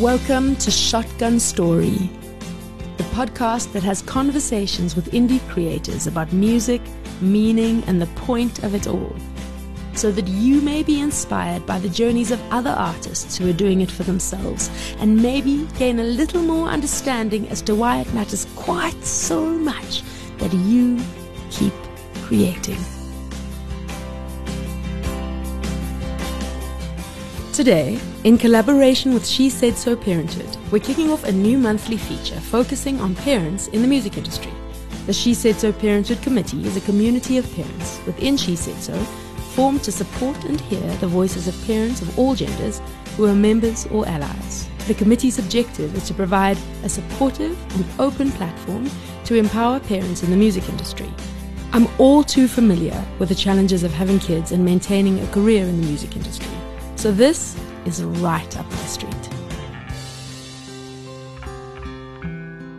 Welcome 0.00 0.56
to 0.56 0.70
Shotgun 0.70 1.38
Story, 1.38 2.08
the 2.96 3.04
podcast 3.12 3.74
that 3.74 3.82
has 3.82 4.00
conversations 4.00 4.96
with 4.96 5.12
indie 5.12 5.46
creators 5.50 6.06
about 6.06 6.32
music, 6.32 6.80
meaning, 7.20 7.84
and 7.86 8.00
the 8.00 8.06
point 8.06 8.64
of 8.64 8.74
it 8.74 8.86
all, 8.86 9.14
so 9.92 10.10
that 10.10 10.26
you 10.26 10.62
may 10.62 10.82
be 10.82 11.00
inspired 11.00 11.66
by 11.66 11.78
the 11.78 11.90
journeys 11.90 12.30
of 12.30 12.40
other 12.50 12.70
artists 12.70 13.36
who 13.36 13.50
are 13.50 13.52
doing 13.52 13.82
it 13.82 13.90
for 13.90 14.04
themselves, 14.04 14.70
and 15.00 15.22
maybe 15.22 15.68
gain 15.78 15.98
a 15.98 16.04
little 16.04 16.40
more 16.40 16.68
understanding 16.68 17.46
as 17.48 17.60
to 17.60 17.74
why 17.74 18.00
it 18.00 18.14
matters 18.14 18.46
quite 18.56 19.04
so 19.04 19.44
much 19.44 20.02
that 20.38 20.54
you 20.54 20.98
keep 21.50 21.74
creating. 22.22 22.78
Today, 27.60 28.00
in 28.24 28.38
collaboration 28.38 29.12
with 29.12 29.26
She 29.26 29.50
Said 29.50 29.76
So 29.76 29.94
Parenthood, 29.94 30.56
we're 30.72 30.78
kicking 30.78 31.10
off 31.10 31.24
a 31.24 31.30
new 31.30 31.58
monthly 31.58 31.98
feature 31.98 32.40
focusing 32.40 32.98
on 33.02 33.14
parents 33.14 33.66
in 33.68 33.82
the 33.82 33.86
music 33.86 34.16
industry. 34.16 34.50
The 35.04 35.12
She 35.12 35.34
Said 35.34 35.56
So 35.56 35.70
Parenthood 35.70 36.22
Committee 36.22 36.66
is 36.66 36.78
a 36.78 36.80
community 36.80 37.36
of 37.36 37.54
parents 37.54 38.00
within 38.06 38.38
She 38.38 38.56
Said 38.56 38.76
So, 38.76 38.94
formed 39.52 39.82
to 39.82 39.92
support 39.92 40.42
and 40.44 40.58
hear 40.58 40.80
the 41.00 41.06
voices 41.06 41.48
of 41.48 41.66
parents 41.66 42.00
of 42.00 42.18
all 42.18 42.34
genders 42.34 42.80
who 43.18 43.26
are 43.26 43.34
members 43.34 43.84
or 43.88 44.08
allies. 44.08 44.66
The 44.88 44.94
committee's 44.94 45.38
objective 45.38 45.94
is 45.94 46.08
to 46.08 46.14
provide 46.14 46.56
a 46.82 46.88
supportive 46.88 47.58
and 47.74 47.84
open 47.98 48.32
platform 48.32 48.88
to 49.26 49.34
empower 49.34 49.80
parents 49.80 50.22
in 50.22 50.30
the 50.30 50.36
music 50.38 50.66
industry. 50.70 51.12
I'm 51.74 51.88
all 51.98 52.24
too 52.24 52.48
familiar 52.48 53.04
with 53.18 53.28
the 53.28 53.34
challenges 53.34 53.82
of 53.84 53.92
having 53.92 54.18
kids 54.18 54.50
and 54.50 54.64
maintaining 54.64 55.20
a 55.20 55.26
career 55.26 55.66
in 55.66 55.78
the 55.78 55.86
music 55.86 56.16
industry. 56.16 56.59
So 57.00 57.10
this 57.10 57.56
is 57.86 58.04
right 58.04 58.58
up 58.58 58.70
my 58.70 58.76
street. 58.84 59.30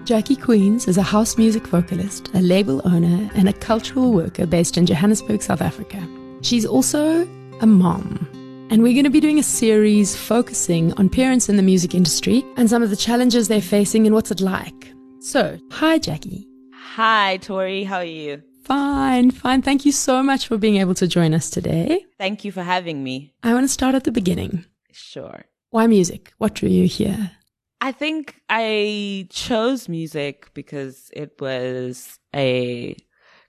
Jackie 0.05 0.35
Queens 0.35 0.87
is 0.87 0.95
a 0.99 1.01
house 1.01 1.39
music 1.39 1.65
vocalist, 1.65 2.29
a 2.35 2.39
label 2.39 2.83
owner, 2.85 3.31
and 3.33 3.49
a 3.49 3.53
cultural 3.53 4.13
worker 4.13 4.45
based 4.45 4.77
in 4.77 4.85
Johannesburg, 4.85 5.41
South 5.41 5.63
Africa. 5.63 6.07
She's 6.41 6.67
also 6.67 7.27
a 7.61 7.65
mom. 7.65 8.27
And 8.69 8.83
we're 8.83 8.93
going 8.93 9.05
to 9.05 9.09
be 9.09 9.21
doing 9.21 9.39
a 9.39 9.43
series 9.43 10.15
focusing 10.15 10.93
on 10.99 11.09
parents 11.09 11.49
in 11.49 11.57
the 11.57 11.63
music 11.63 11.95
industry 11.95 12.45
and 12.57 12.69
some 12.69 12.83
of 12.83 12.91
the 12.91 12.95
challenges 12.95 13.47
they're 13.47 13.59
facing 13.59 14.05
and 14.05 14.13
what's 14.13 14.29
it 14.29 14.39
like. 14.39 14.93
So, 15.17 15.57
hi, 15.71 15.97
Jackie. 15.97 16.47
Hi, 16.71 17.37
Tori. 17.37 17.85
How 17.85 17.97
are 17.97 18.05
you? 18.05 18.43
Fine, 18.63 19.31
fine. 19.31 19.61
Thank 19.61 19.85
you 19.85 19.91
so 19.91 20.21
much 20.23 20.47
for 20.47 20.57
being 20.57 20.77
able 20.77 20.93
to 20.95 21.07
join 21.07 21.33
us 21.33 21.49
today. 21.49 22.05
Thank 22.17 22.45
you 22.45 22.51
for 22.51 22.63
having 22.63 23.03
me. 23.03 23.33
I 23.43 23.53
want 23.53 23.63
to 23.63 23.67
start 23.67 23.95
at 23.95 24.03
the 24.03 24.11
beginning. 24.11 24.65
Sure. 24.91 25.45
Why 25.71 25.87
music? 25.87 26.33
What 26.37 26.55
drew 26.55 26.69
you 26.69 26.87
here? 26.87 27.31
I 27.79 27.91
think 27.91 28.35
I 28.49 29.27
chose 29.31 29.89
music 29.89 30.51
because 30.53 31.09
it 31.13 31.35
was 31.39 32.19
a 32.35 32.95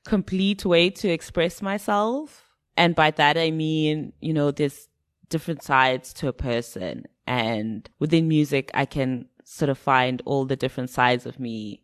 complete 0.04 0.64
way 0.64 0.88
to 0.91 1.08
express 1.08 1.60
myself. 1.60 2.44
And 2.76 2.94
by 2.94 3.10
that, 3.12 3.36
I 3.36 3.50
mean, 3.50 4.14
you 4.20 4.32
know, 4.32 4.50
there's 4.50 4.88
different 5.28 5.62
sides 5.62 6.12
to 6.14 6.28
a 6.28 6.32
person. 6.32 7.04
And 7.26 7.88
within 7.98 8.28
music, 8.28 8.70
I 8.72 8.86
can 8.86 9.26
sort 9.44 9.69
of 9.69 9.78
find 9.78 10.22
all 10.24 10.47
the 10.47 10.56
different 10.56 10.88
sides 10.91 11.26
of 11.26 11.38
me 11.38 11.81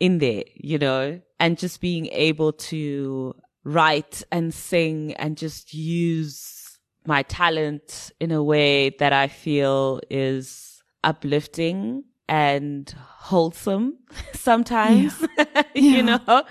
in 0.00 0.18
there, 0.18 0.44
you 0.54 0.78
know, 0.78 1.20
and 1.40 1.58
just 1.58 1.80
being 1.80 2.06
able 2.12 2.52
to 2.52 3.34
write 3.64 4.22
and 4.32 4.52
sing 4.54 5.12
and 5.14 5.36
just 5.36 5.74
use 5.74 6.78
my 7.06 7.22
talent 7.22 8.12
in 8.20 8.30
a 8.30 8.42
way 8.42 8.90
that 8.98 9.12
I 9.12 9.28
feel 9.28 10.00
is 10.10 10.82
uplifting 11.04 12.04
and 12.28 12.94
wholesome 13.06 13.96
sometimes, 14.34 15.24
Yeah. 15.36 15.62
you 15.74 16.02
know, 16.02 16.44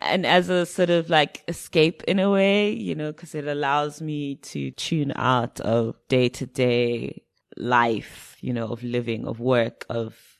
and 0.00 0.24
as 0.24 0.48
a 0.48 0.64
sort 0.64 0.90
of 0.90 1.10
like 1.10 1.42
escape 1.48 2.02
in 2.04 2.18
a 2.20 2.30
way, 2.30 2.70
you 2.70 2.94
know, 2.94 3.12
cause 3.12 3.34
it 3.34 3.46
allows 3.46 4.00
me 4.00 4.36
to 4.36 4.70
tune 4.72 5.12
out 5.16 5.58
of 5.60 5.96
day 6.08 6.28
to 6.28 6.46
day 6.46 7.22
life, 7.56 8.36
you 8.40 8.52
know, 8.52 8.68
of 8.68 8.84
living, 8.84 9.26
of 9.26 9.40
work, 9.40 9.84
of 9.88 10.35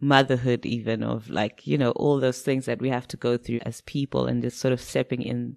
motherhood, 0.00 0.64
even 0.66 1.02
of 1.02 1.28
like, 1.30 1.66
you 1.66 1.78
know, 1.78 1.90
all 1.92 2.18
those 2.18 2.40
things 2.40 2.66
that 2.66 2.80
we 2.80 2.88
have 2.88 3.06
to 3.08 3.16
go 3.16 3.36
through 3.36 3.60
as 3.66 3.80
people 3.82 4.26
and 4.26 4.42
just 4.42 4.58
sort 4.58 4.72
of 4.72 4.80
stepping 4.80 5.22
in 5.22 5.56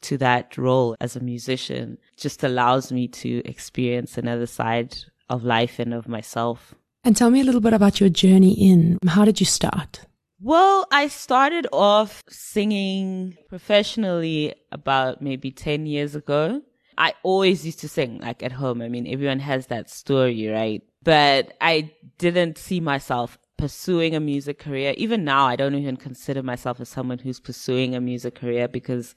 to 0.00 0.16
that 0.18 0.56
role 0.56 0.94
as 1.00 1.16
a 1.16 1.20
musician 1.20 1.98
just 2.16 2.44
allows 2.44 2.92
me 2.92 3.08
to 3.08 3.42
experience 3.44 4.16
another 4.16 4.46
side 4.46 4.96
of 5.28 5.44
life 5.44 5.78
and 5.78 5.92
of 5.92 6.08
myself. 6.08 6.74
And 7.04 7.16
tell 7.16 7.30
me 7.30 7.40
a 7.40 7.44
little 7.44 7.60
bit 7.60 7.72
about 7.72 8.00
your 8.00 8.08
journey 8.08 8.52
in. 8.52 8.98
How 9.06 9.24
did 9.24 9.40
you 9.40 9.46
start? 9.46 10.02
Well, 10.40 10.86
I 10.92 11.08
started 11.08 11.66
off 11.72 12.22
singing 12.28 13.36
professionally 13.48 14.54
about 14.70 15.20
maybe 15.20 15.50
10 15.50 15.86
years 15.86 16.14
ago. 16.14 16.62
I 16.96 17.14
always 17.22 17.64
used 17.64 17.80
to 17.80 17.88
sing 17.88 18.18
like 18.18 18.42
at 18.42 18.52
home. 18.52 18.82
I 18.82 18.88
mean, 18.88 19.06
everyone 19.06 19.40
has 19.40 19.66
that 19.66 19.90
story, 19.90 20.46
right? 20.48 20.82
But 21.02 21.54
I 21.60 21.92
didn't 22.18 22.58
see 22.58 22.80
myself 22.80 23.38
pursuing 23.58 24.14
a 24.14 24.20
music 24.20 24.58
career. 24.58 24.94
Even 24.96 25.24
now, 25.24 25.46
I 25.46 25.56
don't 25.56 25.74
even 25.74 25.98
consider 25.98 26.42
myself 26.42 26.80
as 26.80 26.88
someone 26.88 27.18
who's 27.18 27.40
pursuing 27.40 27.94
a 27.94 28.00
music 28.00 28.36
career 28.36 28.68
because 28.68 29.14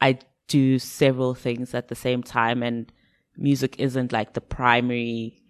I 0.00 0.18
do 0.46 0.78
several 0.78 1.34
things 1.34 1.74
at 1.74 1.88
the 1.88 1.96
same 1.96 2.22
time 2.22 2.62
and 2.62 2.92
music 3.36 3.76
isn't 3.78 4.12
like 4.12 4.34
the 4.34 4.40
primary 4.40 5.42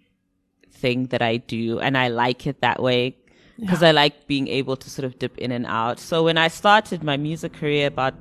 thing 0.71 1.07
that 1.07 1.21
I 1.21 1.37
do. 1.37 1.79
And 1.79 1.97
I 1.97 2.07
like 2.07 2.47
it 2.47 2.61
that 2.61 2.81
way 2.81 3.17
because 3.59 3.83
I 3.83 3.91
like 3.91 4.25
being 4.25 4.47
able 4.47 4.77
to 4.77 4.89
sort 4.89 5.05
of 5.05 5.19
dip 5.19 5.37
in 5.37 5.51
and 5.51 5.65
out. 5.65 5.99
So 5.99 6.23
when 6.23 6.37
I 6.37 6.47
started 6.47 7.03
my 7.03 7.17
music 7.17 7.53
career 7.53 7.87
about 7.87 8.13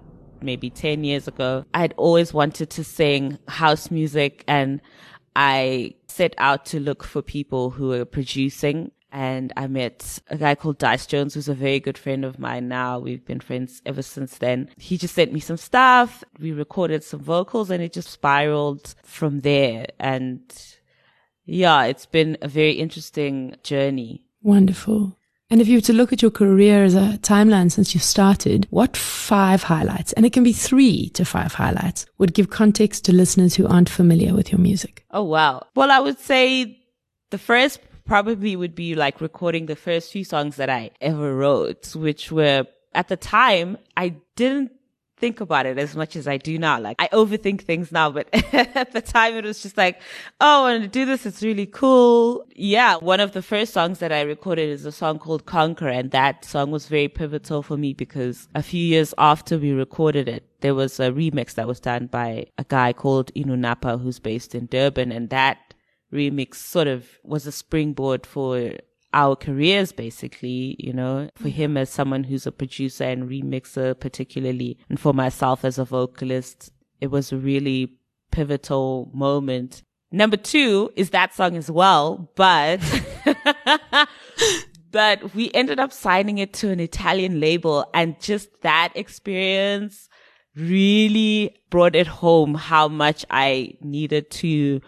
maybe 0.43 0.69
10 0.69 1.05
years 1.05 1.29
ago, 1.29 1.65
I'd 1.75 1.95
always 1.97 2.35
wanted 2.35 2.71
to 2.71 2.85
sing 2.85 3.39
house 3.47 3.91
music 3.91 4.45
and 4.49 4.81
I 5.37 5.95
set 6.09 6.35
out 6.39 6.67
to 6.67 6.81
look 6.81 7.05
for 7.05 7.23
people 7.23 7.71
who 7.71 7.89
were 7.89 8.05
producing 8.05 8.91
and 9.11 9.53
I 9.57 9.67
met 9.67 10.21
a 10.29 10.37
guy 10.37 10.55
called 10.55 10.79
Dice 10.79 11.07
Jones, 11.07 11.35
who's 11.35 11.49
a 11.49 11.55
very 11.55 11.81
good 11.81 11.97
friend 11.97 12.25
of 12.25 12.39
mine 12.39 12.69
now. 12.69 12.99
We've 12.99 13.25
been 13.25 13.41
friends 13.41 13.81
ever 13.87 14.03
since 14.03 14.39
then. 14.39 14.69
He 14.77 14.99
just 14.99 15.15
sent 15.15 15.33
me 15.33 15.41
some 15.41 15.57
stuff. 15.57 16.23
We 16.39 16.53
recorded 16.53 17.03
some 17.03 17.21
vocals 17.21 17.71
and 17.71 17.83
it 17.83 17.93
just 17.93 18.11
spiraled 18.11 18.95
from 19.05 19.41
there. 19.41 19.87
And 19.99 20.41
yeah, 21.47 21.85
it's 21.85 22.07
been 22.07 22.37
a 22.43 22.49
very 22.49 22.73
interesting 22.73 23.57
journey. 23.63 24.25
Wonderful. 24.43 25.17
And 25.51 25.63
if 25.63 25.69
you 25.69 25.79
were 25.79 25.83
to 25.83 25.95
look 25.95 26.13
at 26.13 26.21
your 26.21 26.31
career 26.31 26.85
as 26.85 26.95
a 26.95 27.19
timeline 27.23 27.73
since 27.73 27.95
you 27.95 28.01
started, 28.01 28.67
what 28.69 28.95
five 28.95 29.63
highlights, 29.63 30.13
and 30.13 30.27
it 30.27 30.35
can 30.35 30.45
be 30.45 30.53
three 30.53 31.09
to 31.11 31.25
five 31.25 31.55
highlights, 31.55 32.05
would 32.19 32.35
give 32.35 32.51
context 32.51 33.07
to 33.07 33.15
listeners 33.15 33.55
who 33.55 33.67
aren't 33.67 33.89
familiar 33.89 34.35
with 34.35 34.53
your 34.53 34.61
music? 34.61 35.07
Oh, 35.11 35.23
wow. 35.25 35.67
Well, 35.75 35.91
I 35.91 36.01
would 36.01 36.19
say 36.19 36.79
the 37.31 37.39
first 37.39 37.81
probably 38.09 38.57
would 38.57 38.75
be 38.75 38.95
like 38.95 39.21
recording 39.21 39.67
the 39.67 39.77
first 39.77 40.11
few 40.11 40.25
songs 40.25 40.57
that 40.57 40.71
I 40.71 40.91
ever 41.01 41.37
wrote, 41.37 41.95
which 41.95 42.33
were 42.33 42.67
at 42.95 43.09
the 43.09 43.17
time, 43.17 43.79
I 43.97 44.17
didn't 44.35 44.73
think 45.19 45.41
about 45.41 45.67
it 45.67 45.79
as 45.79 45.95
much 45.97 46.17
as 46.17 46.27
I 46.27 46.37
do 46.37 46.59
now. 46.59 46.81
Like 46.81 46.97
I 46.99 47.09
overthink 47.09 47.63
things 47.63 47.93
now, 47.93 48.11
but 48.11 48.29
at 48.55 48.93
the 48.93 49.03
time 49.03 49.35
it 49.35 49.45
was 49.45 49.63
just 49.63 49.77
like, 49.77 50.01
oh, 50.41 50.65
I 50.65 50.73
want 50.73 50.83
to 50.85 50.89
do 50.89 51.05
this. 51.05 51.27
It's 51.27 51.43
really 51.43 51.67
cool. 51.67 52.47
Yeah. 52.55 52.97
One 52.97 53.21
of 53.21 53.33
the 53.33 53.43
first 53.43 53.73
songs 53.73 53.99
that 53.99 54.13
I 54.13 54.23
recorded 54.23 54.69
is 54.71 54.87
a 54.87 54.93
song 54.93 55.19
called 55.19 55.45
Conquer. 55.45 55.89
And 55.89 56.11
that 56.13 56.45
song 56.45 56.71
was 56.71 56.87
very 56.87 57.09
pivotal 57.09 57.63
for 57.63 57.77
me 57.77 57.93
because 57.93 58.49
a 58.55 58.63
few 58.63 58.83
years 58.83 59.13
after 59.19 59.59
we 59.59 59.73
recorded 59.73 60.29
it, 60.29 60.45
there 60.61 60.75
was 60.75 60.99
a 60.99 61.11
remix 61.11 61.55
that 61.55 61.69
was 61.69 61.81
done 61.81 62.07
by 62.07 62.47
a 62.57 62.65
guy 62.65 62.93
called 62.93 63.33
Enoo 63.35 63.59
Napa 63.59 63.99
who's 63.99 64.19
based 64.19 64.55
in 64.55 64.67
Durban. 64.67 65.13
And 65.13 65.31
that 65.31 65.68
remix 66.13 66.57
sort 66.57 66.87
of 66.87 67.07
was 67.23 67.47
a 67.47 67.53
springboard 67.53 68.27
for 68.27 68.73
our 69.15 69.37
careers 69.37 69.93
basically, 69.93 70.77
you 70.79 70.93
know, 70.93 71.31
for 71.35 71.49
him 71.49 71.77
as 71.77 71.91
someone 71.91 72.25
who's 72.25 72.47
a 72.47 72.53
producer 72.53 73.05
and 73.05 73.29
remixer 73.29 73.99
particularly, 73.99 74.79
and 74.88 75.00
for 75.00 75.15
myself 75.15 75.65
as 75.65 75.79
a 75.79 75.85
vocalist, 75.85 76.71
it 77.00 77.09
was 77.09 77.32
a 77.32 77.37
really 77.37 77.99
pivotal 78.31 79.11
moment. 79.15 79.82
Number 80.11 80.37
two 80.37 80.91
is 80.97 81.11
that 81.11 81.35
song 81.35 81.56
as 81.56 81.71
well, 81.71 82.31
but, 82.35 82.81
but 84.91 85.35
we 85.35 85.50
ended 85.53 85.79
up 85.79 85.93
signing 85.93 86.38
it 86.38 86.53
to 86.55 86.71
an 86.71 86.81
Italian 86.81 87.41
label 87.41 87.88
and 87.93 88.19
just 88.21 88.49
that 88.62 88.93
experience 88.94 90.09
really 90.56 91.55
brought 91.71 91.94
it 91.94 92.06
home 92.06 92.55
how 92.55 92.88
much 92.88 93.25
I 93.31 93.75
needed 93.81 94.31
to 94.31 94.81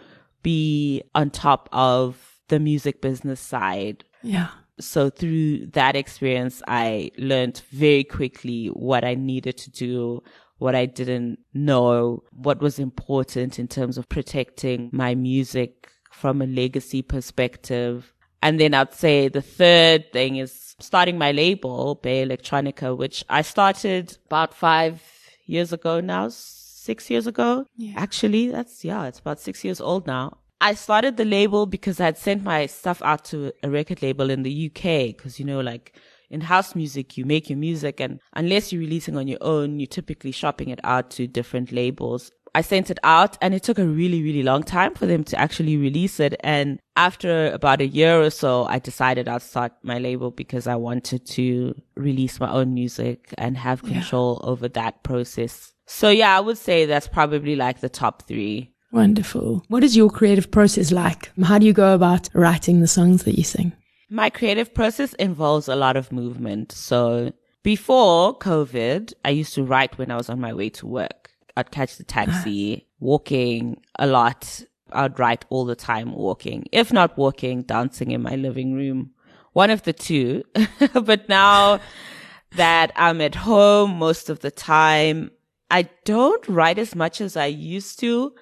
be 0.43 1.03
on 1.15 1.31
top 1.31 1.69
of 1.73 2.41
the 2.49 2.59
music 2.59 3.01
business 3.01 3.41
side 3.41 4.05
Yeah. 4.23 4.49
so 4.79 5.11
through 5.11 5.67
that 5.73 5.95
experience, 5.97 6.63
I 6.67 7.11
learned 7.19 7.63
very 7.71 8.05
quickly 8.05 8.67
what 8.69 9.05
I 9.05 9.15
needed 9.15 9.57
to 9.59 9.71
do, 9.71 10.23
what 10.59 10.75
I 10.75 10.87
didn't 10.87 11.39
know, 11.55 12.23
what 12.33 12.61
was 12.61 12.79
important 12.79 13.59
in 13.59 13.69
terms 13.69 13.99
of 13.99 14.09
protecting 14.09 14.91
my 14.93 15.15
music 15.15 15.89
from 16.11 16.43
a 16.43 16.47
legacy 16.47 17.03
perspective. 17.03 18.13
And 18.43 18.59
then 18.59 18.73
I'd 18.75 18.95
say 18.95 19.29
the 19.29 19.43
third 19.43 20.13
thing 20.13 20.37
is 20.37 20.75
starting 20.81 21.19
my 21.19 21.33
label, 21.33 21.97
Bay 21.97 22.25
Electronica, 22.27 22.97
which 22.97 23.25
I 23.29 23.43
started 23.43 24.17
about 24.27 24.55
five 24.55 25.03
years 25.47 25.73
ago 25.73 26.01
now, 26.01 26.29
six 26.91 27.09
years 27.09 27.27
ago. 27.29 27.67
Yeah. 27.77 27.95
Actually, 27.97 28.45
that's, 28.51 28.85
yeah, 28.85 29.07
it's 29.09 29.21
about 29.21 29.39
six 29.39 29.65
years 29.65 29.81
old 29.81 30.07
now. 30.07 30.39
I 30.61 30.75
started 30.75 31.17
the 31.17 31.25
label 31.25 31.67
because 31.67 32.01
I 32.01 32.07
had 32.07 32.19
sent 32.19 32.43
my 32.43 32.67
stuff 32.67 33.01
out 33.03 33.25
to 33.27 33.53
a 33.63 33.71
record 33.71 34.03
label 34.03 34.29
in 34.29 34.43
the 34.43 34.55
UK. 34.69 35.17
Cause 35.17 35.39
you 35.39 35.47
know, 35.47 35.61
like 35.61 35.95
in 36.31 36.41
house 36.41 36.75
music, 36.75 37.17
you 37.17 37.25
make 37.25 37.49
your 37.49 37.59
music 37.59 38.01
and 38.01 38.21
unless 38.35 38.73
you're 38.73 38.81
releasing 38.81 39.17
on 39.17 39.29
your 39.29 39.39
own, 39.41 39.79
you're 39.81 39.87
typically 39.87 40.33
shopping 40.33 40.69
it 40.69 40.81
out 40.85 41.11
to 41.13 41.27
different 41.27 41.73
labels. 41.73 42.33
I 42.55 42.63
sent 42.63 42.91
it 42.91 42.99
out 43.05 43.39
and 43.41 43.55
it 43.55 43.63
took 43.63 43.79
a 43.79 43.87
really, 43.87 44.23
really 44.23 44.43
long 44.43 44.65
time 44.65 44.95
for 44.95 45.07
them 45.07 45.23
to 45.25 45.39
actually 45.39 45.77
release 45.77 46.19
it. 46.19 46.35
And 46.41 46.81
after 46.97 47.53
about 47.53 47.81
a 47.81 47.87
year 47.87 48.21
or 48.21 48.31
so, 48.31 48.65
I 48.65 48.81
decided 48.81 49.29
I'd 49.29 49.43
start 49.43 49.73
my 49.83 49.99
label 49.99 50.31
because 50.33 50.67
I 50.67 50.75
wanted 50.75 51.25
to 51.27 51.75
release 51.95 52.41
my 52.41 52.51
own 52.51 52.75
music 52.75 53.33
and 53.39 53.57
have 53.57 53.83
control 53.83 54.41
yeah. 54.43 54.51
over 54.51 54.69
that 54.69 55.05
process. 55.05 55.73
So 55.93 56.09
yeah, 56.09 56.37
I 56.37 56.41
would 56.41 56.57
say 56.57 56.87
that's 56.87 57.09
probably 57.09 57.57
like 57.57 57.81
the 57.81 57.89
top 57.89 58.23
three. 58.23 58.73
Wonderful. 58.93 59.65
What 59.67 59.83
is 59.83 59.97
your 59.97 60.09
creative 60.09 60.51
process 60.51 60.93
like? 60.93 61.33
How 61.43 61.59
do 61.59 61.67
you 61.67 61.73
go 61.73 61.95
about 61.95 62.29
writing 62.33 62.81
the 62.81 62.87
songs 62.87 63.25
that 63.25 63.37
you 63.37 63.43
sing? 63.43 63.73
My 64.09 64.31
creative 64.31 64.73
process 64.73 65.15
involves 65.15 65.67
a 65.67 65.75
lot 65.75 65.97
of 65.97 66.13
movement. 66.13 66.71
So 66.71 67.33
before 67.65 68.39
COVID, 68.39 69.13
I 69.25 69.31
used 69.31 69.53
to 69.55 69.65
write 69.65 69.99
when 69.99 70.13
I 70.13 70.17
was 70.17 70.31
on 70.31 70.41
my 70.41 70.55
way 70.55 70.71
to 70.71 70.87
work. 70.87 71.31
I'd 71.57 71.73
catch 71.73 71.97
the 71.97 72.05
taxi, 72.05 72.87
walking 73.01 73.83
a 73.99 74.07
lot. 74.07 74.63
I'd 74.93 75.19
write 75.19 75.45
all 75.51 75.65
the 75.65 75.77
time 75.77 76.13
walking. 76.13 76.67
If 76.71 76.93
not 76.93 77.19
walking, 77.19 77.63
dancing 77.63 78.13
in 78.13 78.23
my 78.23 78.37
living 78.37 78.75
room. 78.75 79.11
One 79.55 79.71
of 79.71 79.83
the 79.83 79.93
two. 79.93 80.45
but 80.95 81.29
now 81.29 81.81
that 82.57 82.93
I'm 82.95 83.21
at 83.21 83.35
home 83.35 83.99
most 83.99 84.31
of 84.31 84.39
the 84.39 84.53
time, 84.53 85.33
I 85.71 85.89
don't 86.05 86.47
write 86.49 86.79
as 86.79 86.95
much 86.95 87.21
as 87.21 87.37
I 87.37 87.47
used 87.47 87.99
to. 88.01 88.33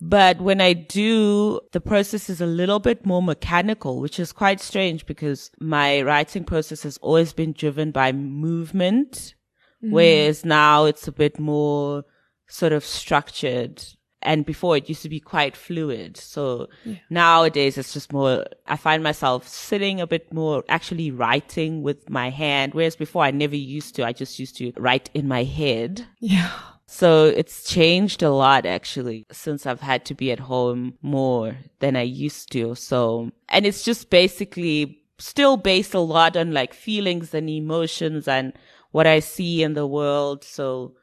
But 0.00 0.40
when 0.40 0.60
I 0.60 0.74
do, 0.74 1.60
the 1.72 1.80
process 1.80 2.30
is 2.30 2.40
a 2.40 2.46
little 2.46 2.78
bit 2.78 3.04
more 3.04 3.22
mechanical, 3.22 4.00
which 4.00 4.20
is 4.20 4.32
quite 4.32 4.60
strange 4.60 5.06
because 5.06 5.50
my 5.58 6.02
writing 6.02 6.44
process 6.44 6.84
has 6.84 6.98
always 6.98 7.32
been 7.32 7.52
driven 7.52 7.90
by 7.90 8.12
movement. 8.12 9.34
Mm. 9.84 9.90
Whereas 9.90 10.44
now 10.44 10.84
it's 10.84 11.08
a 11.08 11.12
bit 11.12 11.40
more 11.40 12.04
sort 12.46 12.72
of 12.72 12.84
structured 12.84 13.84
and 14.22 14.44
before 14.44 14.76
it 14.76 14.88
used 14.88 15.02
to 15.02 15.08
be 15.08 15.20
quite 15.20 15.56
fluid. 15.56 16.16
So 16.16 16.68
yeah. 16.84 16.96
nowadays 17.10 17.78
it's 17.78 17.92
just 17.92 18.12
more, 18.12 18.44
I 18.66 18.76
find 18.76 19.02
myself 19.02 19.46
sitting 19.46 20.00
a 20.00 20.06
bit 20.06 20.32
more 20.32 20.64
actually 20.68 21.10
writing 21.10 21.82
with 21.82 22.10
my 22.10 22.30
hand. 22.30 22.74
Whereas 22.74 22.96
before 22.96 23.24
I 23.24 23.30
never 23.30 23.56
used 23.56 23.94
to, 23.96 24.06
I 24.06 24.12
just 24.12 24.38
used 24.38 24.56
to 24.58 24.72
write 24.76 25.10
in 25.14 25.28
my 25.28 25.44
head. 25.44 26.06
Yeah. 26.18 26.50
So 26.86 27.26
it's 27.26 27.64
changed 27.70 28.22
a 28.22 28.30
lot 28.30 28.64
actually 28.66 29.26
since 29.30 29.66
I've 29.66 29.82
had 29.82 30.04
to 30.06 30.14
be 30.14 30.32
at 30.32 30.40
home 30.40 30.94
more 31.02 31.58
than 31.80 31.96
I 31.96 32.02
used 32.02 32.50
to. 32.52 32.74
So, 32.74 33.30
and 33.50 33.66
it's 33.66 33.84
just 33.84 34.10
basically 34.10 34.98
still 35.18 35.56
based 35.56 35.94
a 35.94 36.00
lot 36.00 36.36
on 36.36 36.52
like 36.52 36.72
feelings 36.72 37.34
and 37.34 37.48
emotions 37.50 38.26
and 38.26 38.52
what 38.90 39.06
I 39.06 39.20
see 39.20 39.62
in 39.62 39.74
the 39.74 39.86
world. 39.86 40.44
So 40.44 40.94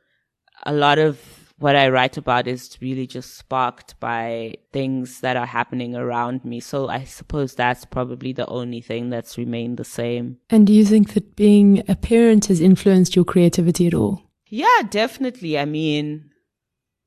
a 0.64 0.74
lot 0.74 0.98
of 0.98 1.20
what 1.66 1.76
I 1.76 1.90
write 1.90 2.16
about 2.16 2.46
is 2.46 2.78
really 2.80 3.08
just 3.08 3.38
sparked 3.40 4.00
by 4.00 4.54
things 4.72 5.22
that 5.22 5.36
are 5.36 5.48
happening 5.48 5.96
around 5.96 6.46
me. 6.46 6.60
So 6.60 6.90
I 6.90 7.06
suppose 7.06 7.56
that's 7.56 7.86
probably 7.86 8.34
the 8.34 8.46
only 8.46 8.82
thing 8.82 9.10
that's 9.10 9.36
remained 9.36 9.78
the 9.78 9.84
same. 9.84 10.38
And 10.52 10.68
do 10.68 10.74
you 10.74 10.86
think 10.86 11.16
that 11.16 11.36
being 11.36 11.82
a 11.88 11.96
parent 11.96 12.46
has 12.46 12.62
influenced 12.62 13.16
your 13.16 13.26
creativity 13.26 13.88
at 13.88 13.96
all? 13.96 14.22
Yeah, 14.48 14.84
definitely. 14.88 15.58
I 15.58 15.66
mean, 15.66 16.30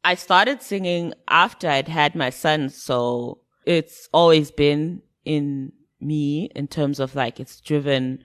I 0.02 0.16
started 0.16 0.60
singing 0.60 1.14
after 1.28 1.69
I'd 1.69 1.87
had 1.87 2.16
my 2.16 2.31
son. 2.31 2.69
So 2.69 3.38
it's 3.64 4.08
always 4.12 4.50
been 4.50 5.02
in 5.25 5.70
me 6.00 6.50
in 6.56 6.66
terms 6.66 6.99
of 6.99 7.14
like 7.14 7.38
it's 7.38 7.60
driven 7.60 8.25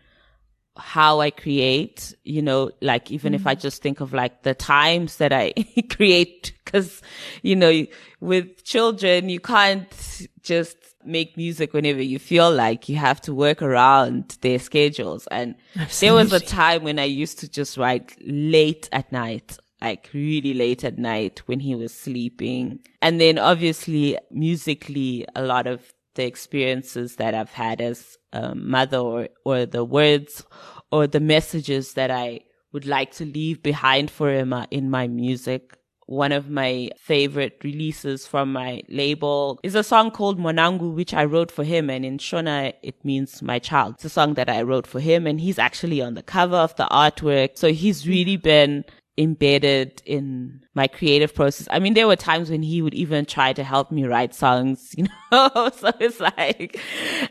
how 0.77 1.19
I 1.19 1.29
create, 1.29 2.15
you 2.23 2.41
know, 2.41 2.71
like 2.81 3.11
even 3.11 3.33
mm-hmm. 3.33 3.41
if 3.41 3.47
I 3.47 3.53
mm-hmm. 3.53 3.61
just 3.61 3.81
think 3.81 3.99
of 3.99 4.13
like 4.13 4.43
the 4.43 4.55
times 4.55 5.17
that 5.17 5.31
I 5.31 5.53
create, 5.89 6.53
cause, 6.65 7.01
you 7.41 7.55
know, 7.55 7.85
with 8.19 8.63
children, 8.63 9.29
you 9.29 9.39
can't 9.39 10.27
just 10.41 10.77
make 11.05 11.37
music 11.37 11.73
whenever 11.73 12.01
you 12.01 12.17
feel 12.17 12.51
like 12.51 12.89
you 12.89 12.95
have 12.95 13.21
to 13.21 13.33
work 13.33 13.61
around 13.61 14.37
their 14.41 14.57
schedules. 14.59 15.27
And 15.27 15.55
Absolutely. 15.75 16.07
there 16.07 16.23
was 16.23 16.33
a 16.41 16.45
time 16.45 16.83
when 16.83 16.97
I 16.97 17.03
used 17.03 17.39
to 17.39 17.49
just 17.49 17.77
write 17.77 18.15
late 18.25 18.89
at 18.91 19.11
night, 19.11 19.57
like 19.81 20.09
really 20.13 20.53
late 20.53 20.83
at 20.83 20.97
night 20.97 21.39
when 21.45 21.59
he 21.59 21.75
was 21.75 21.93
sleeping. 21.93 22.79
And 23.01 23.21
then 23.21 23.37
obviously 23.37 24.17
musically, 24.31 25.25
a 25.35 25.43
lot 25.43 25.67
of 25.67 25.92
the 26.15 26.25
experiences 26.25 27.15
that 27.17 27.33
I've 27.33 27.53
had 27.53 27.81
as 27.81 28.17
a 28.31 28.55
mother 28.55 28.97
or, 28.97 29.29
or 29.45 29.65
the 29.65 29.83
words 29.83 30.43
or 30.91 31.07
the 31.07 31.19
messages 31.19 31.93
that 31.93 32.11
I 32.11 32.41
would 32.71 32.85
like 32.85 33.11
to 33.13 33.25
leave 33.25 33.63
behind 33.63 34.11
for 34.11 34.31
him 34.31 34.53
in 34.71 34.89
my 34.89 35.07
music. 35.07 35.77
One 36.05 36.33
of 36.33 36.49
my 36.49 36.89
favorite 36.97 37.61
releases 37.63 38.27
from 38.27 38.51
my 38.51 38.81
label 38.89 39.59
is 39.63 39.73
a 39.73 39.83
song 39.83 40.11
called 40.11 40.37
Mwanangu, 40.37 40.93
which 40.93 41.13
I 41.13 41.23
wrote 41.23 41.49
for 41.49 41.63
him. 41.63 41.89
And 41.89 42.03
in 42.03 42.17
Shona, 42.17 42.73
it 42.83 43.03
means 43.05 43.41
my 43.41 43.57
child. 43.59 43.95
It's 43.95 44.05
a 44.05 44.09
song 44.09 44.33
that 44.33 44.49
I 44.49 44.63
wrote 44.63 44.85
for 44.85 44.99
him 44.99 45.25
and 45.25 45.39
he's 45.39 45.57
actually 45.57 46.01
on 46.01 46.15
the 46.15 46.23
cover 46.23 46.57
of 46.57 46.75
the 46.75 46.87
artwork. 46.91 47.57
So 47.57 47.71
he's 47.71 48.07
really 48.07 48.37
been 48.37 48.83
embedded 49.17 50.01
in 50.05 50.61
my 50.73 50.87
creative 50.87 51.35
process. 51.35 51.67
I 51.69 51.79
mean, 51.79 51.93
there 51.93 52.07
were 52.07 52.15
times 52.15 52.49
when 52.49 52.63
he 52.63 52.81
would 52.81 52.93
even 52.93 53.25
try 53.25 53.53
to 53.53 53.63
help 53.63 53.91
me 53.91 54.05
write 54.05 54.33
songs, 54.33 54.93
you 54.97 55.07
know, 55.31 55.71
so 55.75 55.91
it's 55.99 56.19
like, 56.19 56.79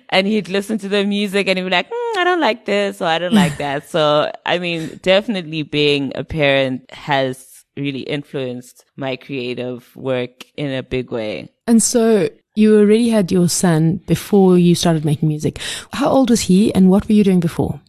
and 0.09 0.27
he'd 0.27 0.49
listen 0.49 0.79
to 0.79 0.89
the 0.89 1.05
music 1.05 1.49
and 1.49 1.59
he'd 1.59 1.65
be 1.65 1.71
like, 1.71 1.89
mm, 1.89 2.17
I 2.17 2.25
don't 2.25 2.41
like 2.41 2.67
this 2.67 3.03
or 3.03 3.07
I 3.07 3.19
don't 3.19 3.35
like 3.35 3.57
that. 3.59 3.83
So, 3.93 4.31
I 4.47 4.59
mean, 4.59 5.01
definitely 5.03 5.65
being 5.65 6.13
a 6.15 6.25
parent 6.25 6.91
has 6.93 7.65
really 7.77 8.01
influenced 8.01 8.85
my 8.97 9.17
creative 9.17 9.95
work 9.97 10.45
in 10.57 10.73
a 10.73 10.83
big 10.83 11.11
way. 11.11 11.51
And 11.67 11.83
so 11.83 12.29
you 12.55 12.79
already 12.79 13.09
had 13.11 13.33
your 13.33 13.49
son 13.49 14.01
before 14.07 14.59
you 14.59 14.75
started 14.75 15.05
making 15.05 15.29
music. 15.29 15.59
How 15.93 16.09
old 16.09 16.31
was 16.31 16.43
he 16.43 16.73
and 16.75 16.91
what 16.91 17.09
were 17.09 17.15
you 17.15 17.25
doing 17.25 17.41
before? 17.41 17.81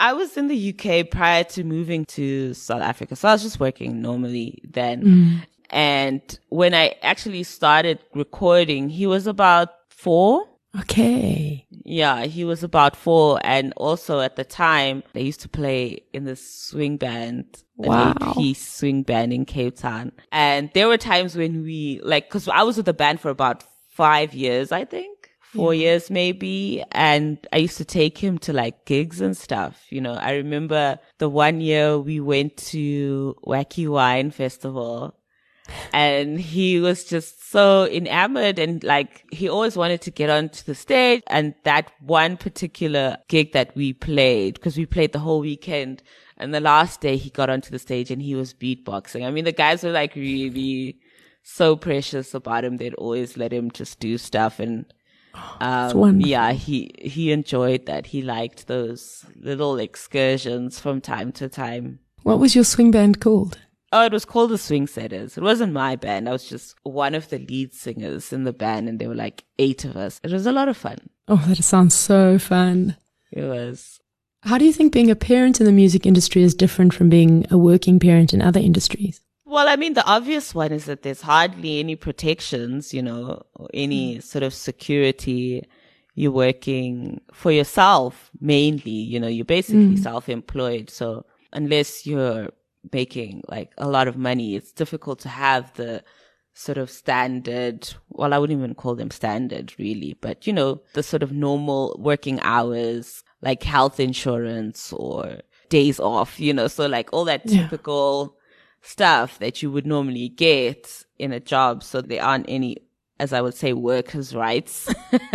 I 0.00 0.12
was 0.12 0.36
in 0.36 0.48
the 0.48 0.74
UK 0.74 1.10
prior 1.10 1.44
to 1.44 1.64
moving 1.64 2.04
to 2.06 2.54
South 2.54 2.82
Africa. 2.82 3.16
So 3.16 3.28
I 3.28 3.32
was 3.32 3.42
just 3.42 3.60
working 3.60 4.00
normally 4.00 4.60
then. 4.64 5.02
Mm. 5.02 5.46
And 5.70 6.38
when 6.48 6.74
I 6.74 6.94
actually 7.02 7.42
started 7.42 7.98
recording, 8.14 8.88
he 8.88 9.06
was 9.06 9.26
about 9.26 9.70
four. 9.88 10.46
Okay. 10.80 11.66
Yeah, 11.70 12.24
he 12.24 12.44
was 12.44 12.62
about 12.62 12.94
four. 12.94 13.40
And 13.42 13.72
also 13.76 14.20
at 14.20 14.36
the 14.36 14.44
time, 14.44 15.02
they 15.14 15.22
used 15.22 15.40
to 15.40 15.48
play 15.48 16.02
in 16.12 16.24
the 16.24 16.36
swing 16.36 16.96
band, 16.96 17.64
wow. 17.76 18.14
an 18.20 18.34
piece 18.34 18.66
swing 18.66 19.02
band 19.02 19.32
in 19.32 19.44
Cape 19.44 19.76
Town. 19.76 20.12
And 20.30 20.70
there 20.74 20.86
were 20.86 20.98
times 20.98 21.36
when 21.36 21.62
we, 21.62 22.00
like, 22.02 22.30
cause 22.30 22.48
I 22.48 22.62
was 22.62 22.76
with 22.76 22.86
the 22.86 22.94
band 22.94 23.20
for 23.20 23.30
about 23.30 23.64
five 23.88 24.32
years, 24.32 24.70
I 24.70 24.84
think 24.84 25.17
four 25.54 25.74
yeah. 25.74 25.90
years 25.90 26.10
maybe. 26.10 26.84
And 26.92 27.38
I 27.52 27.58
used 27.58 27.78
to 27.78 27.84
take 27.84 28.18
him 28.18 28.38
to 28.38 28.52
like 28.52 28.84
gigs 28.84 29.20
and 29.20 29.36
stuff. 29.36 29.84
You 29.90 30.00
know, 30.00 30.14
I 30.14 30.32
remember 30.34 30.98
the 31.18 31.28
one 31.28 31.60
year 31.60 31.98
we 31.98 32.20
went 32.20 32.56
to 32.68 33.36
Wacky 33.46 33.88
Wine 33.88 34.30
Festival 34.30 35.14
and 35.92 36.40
he 36.40 36.80
was 36.80 37.04
just 37.04 37.50
so 37.50 37.86
enamored 37.86 38.58
and 38.58 38.82
like 38.84 39.24
he 39.30 39.48
always 39.48 39.76
wanted 39.76 40.00
to 40.02 40.10
get 40.10 40.30
onto 40.30 40.64
the 40.64 40.74
stage 40.74 41.22
and 41.28 41.54
that 41.64 41.90
one 42.00 42.36
particular 42.36 43.16
gig 43.28 43.52
that 43.52 43.74
we 43.76 43.92
played 43.92 44.54
because 44.54 44.76
we 44.76 44.86
played 44.86 45.12
the 45.12 45.18
whole 45.18 45.40
weekend 45.40 46.02
and 46.36 46.54
the 46.54 46.60
last 46.60 47.00
day 47.00 47.16
he 47.16 47.30
got 47.30 47.50
onto 47.50 47.70
the 47.70 47.78
stage 47.78 48.10
and 48.10 48.22
he 48.22 48.34
was 48.34 48.54
beatboxing 48.54 49.26
i 49.26 49.30
mean 49.30 49.44
the 49.44 49.52
guys 49.52 49.82
were 49.82 49.90
like 49.90 50.14
really 50.14 50.98
so 51.42 51.76
precious 51.76 52.34
about 52.34 52.64
him 52.64 52.76
they'd 52.76 52.94
always 52.94 53.36
let 53.36 53.52
him 53.52 53.70
just 53.70 54.00
do 54.00 54.18
stuff 54.18 54.58
and 54.58 54.86
um, 55.60 56.20
yeah, 56.20 56.52
he 56.52 56.90
he 56.98 57.32
enjoyed 57.32 57.86
that. 57.86 58.06
He 58.06 58.22
liked 58.22 58.66
those 58.66 59.24
little 59.36 59.78
excursions 59.78 60.78
from 60.80 61.00
time 61.00 61.32
to 61.32 61.48
time. 61.48 62.00
What 62.22 62.38
was 62.38 62.54
your 62.54 62.64
swing 62.64 62.90
band 62.90 63.20
called? 63.20 63.58
Oh, 63.90 64.04
it 64.04 64.12
was 64.12 64.26
called 64.26 64.50
the 64.50 64.58
Swing 64.58 64.86
Setters. 64.86 65.38
It 65.38 65.42
wasn't 65.42 65.72
my 65.72 65.96
band. 65.96 66.28
I 66.28 66.32
was 66.32 66.46
just 66.46 66.74
one 66.82 67.14
of 67.14 67.30
the 67.30 67.38
lead 67.38 67.72
singers 67.72 68.32
in 68.34 68.44
the 68.44 68.52
band, 68.52 68.88
and 68.88 68.98
there 68.98 69.08
were 69.08 69.14
like 69.14 69.44
eight 69.58 69.84
of 69.86 69.96
us. 69.96 70.20
It 70.22 70.30
was 70.30 70.44
a 70.44 70.52
lot 70.52 70.68
of 70.68 70.76
fun. 70.76 70.98
Oh, 71.26 71.42
that 71.48 71.62
sounds 71.62 71.94
so 71.94 72.38
fun. 72.38 72.96
It 73.32 73.44
was. 73.44 74.00
How 74.42 74.58
do 74.58 74.66
you 74.66 74.72
think 74.72 74.92
being 74.92 75.10
a 75.10 75.16
parent 75.16 75.58
in 75.58 75.66
the 75.66 75.72
music 75.72 76.04
industry 76.04 76.42
is 76.42 76.54
different 76.54 76.92
from 76.92 77.08
being 77.08 77.46
a 77.50 77.56
working 77.56 77.98
parent 77.98 78.34
in 78.34 78.42
other 78.42 78.60
industries? 78.60 79.22
Well, 79.48 79.66
I 79.66 79.76
mean, 79.76 79.94
the 79.94 80.04
obvious 80.04 80.54
one 80.54 80.72
is 80.72 80.84
that 80.84 81.02
there's 81.02 81.22
hardly 81.22 81.80
any 81.80 81.96
protections, 81.96 82.92
you 82.92 83.00
know, 83.00 83.46
or 83.54 83.68
any 83.72 84.18
mm. 84.18 84.22
sort 84.22 84.42
of 84.42 84.52
security. 84.52 85.66
you're 86.14 86.32
working 86.32 87.20
for 87.32 87.50
yourself 87.50 88.30
mainly, 88.40 88.90
you 88.90 89.18
know, 89.18 89.28
you're 89.28 89.44
basically 89.44 89.96
mm. 89.96 89.98
self-employed. 89.98 90.90
So 90.90 91.24
unless 91.52 92.06
you're 92.06 92.50
making 92.92 93.42
like 93.48 93.72
a 93.78 93.88
lot 93.88 94.06
of 94.06 94.18
money, 94.18 94.54
it's 94.54 94.72
difficult 94.72 95.20
to 95.20 95.28
have 95.28 95.72
the 95.74 96.02
sort 96.52 96.76
of 96.76 96.90
standard, 96.90 97.88
well, 98.10 98.34
I 98.34 98.38
wouldn't 98.38 98.58
even 98.58 98.74
call 98.74 98.96
them 98.96 99.10
standard 99.10 99.72
really, 99.78 100.18
but 100.20 100.46
you 100.46 100.52
know, 100.52 100.82
the 100.92 101.02
sort 101.02 101.22
of 101.22 101.32
normal 101.32 101.96
working 101.98 102.38
hours, 102.40 103.22
like 103.40 103.62
health 103.62 103.98
insurance 103.98 104.92
or 104.92 105.40
days 105.70 106.00
off, 106.00 106.38
you 106.38 106.52
know, 106.52 106.66
so 106.66 106.86
like 106.86 107.08
all 107.12 107.24
that 107.24 107.46
typical 107.46 108.34
yeah. 108.34 108.37
Stuff 108.82 109.38
that 109.38 109.62
you 109.62 109.70
would 109.70 109.86
normally 109.86 110.28
get 110.28 111.04
in 111.18 111.32
a 111.32 111.40
job. 111.40 111.82
So 111.82 112.00
there 112.00 112.22
aren't 112.22 112.46
any, 112.48 112.78
as 113.18 113.32
I 113.32 113.40
would 113.40 113.54
say, 113.54 113.72
workers' 113.72 114.34
rights 114.34 114.92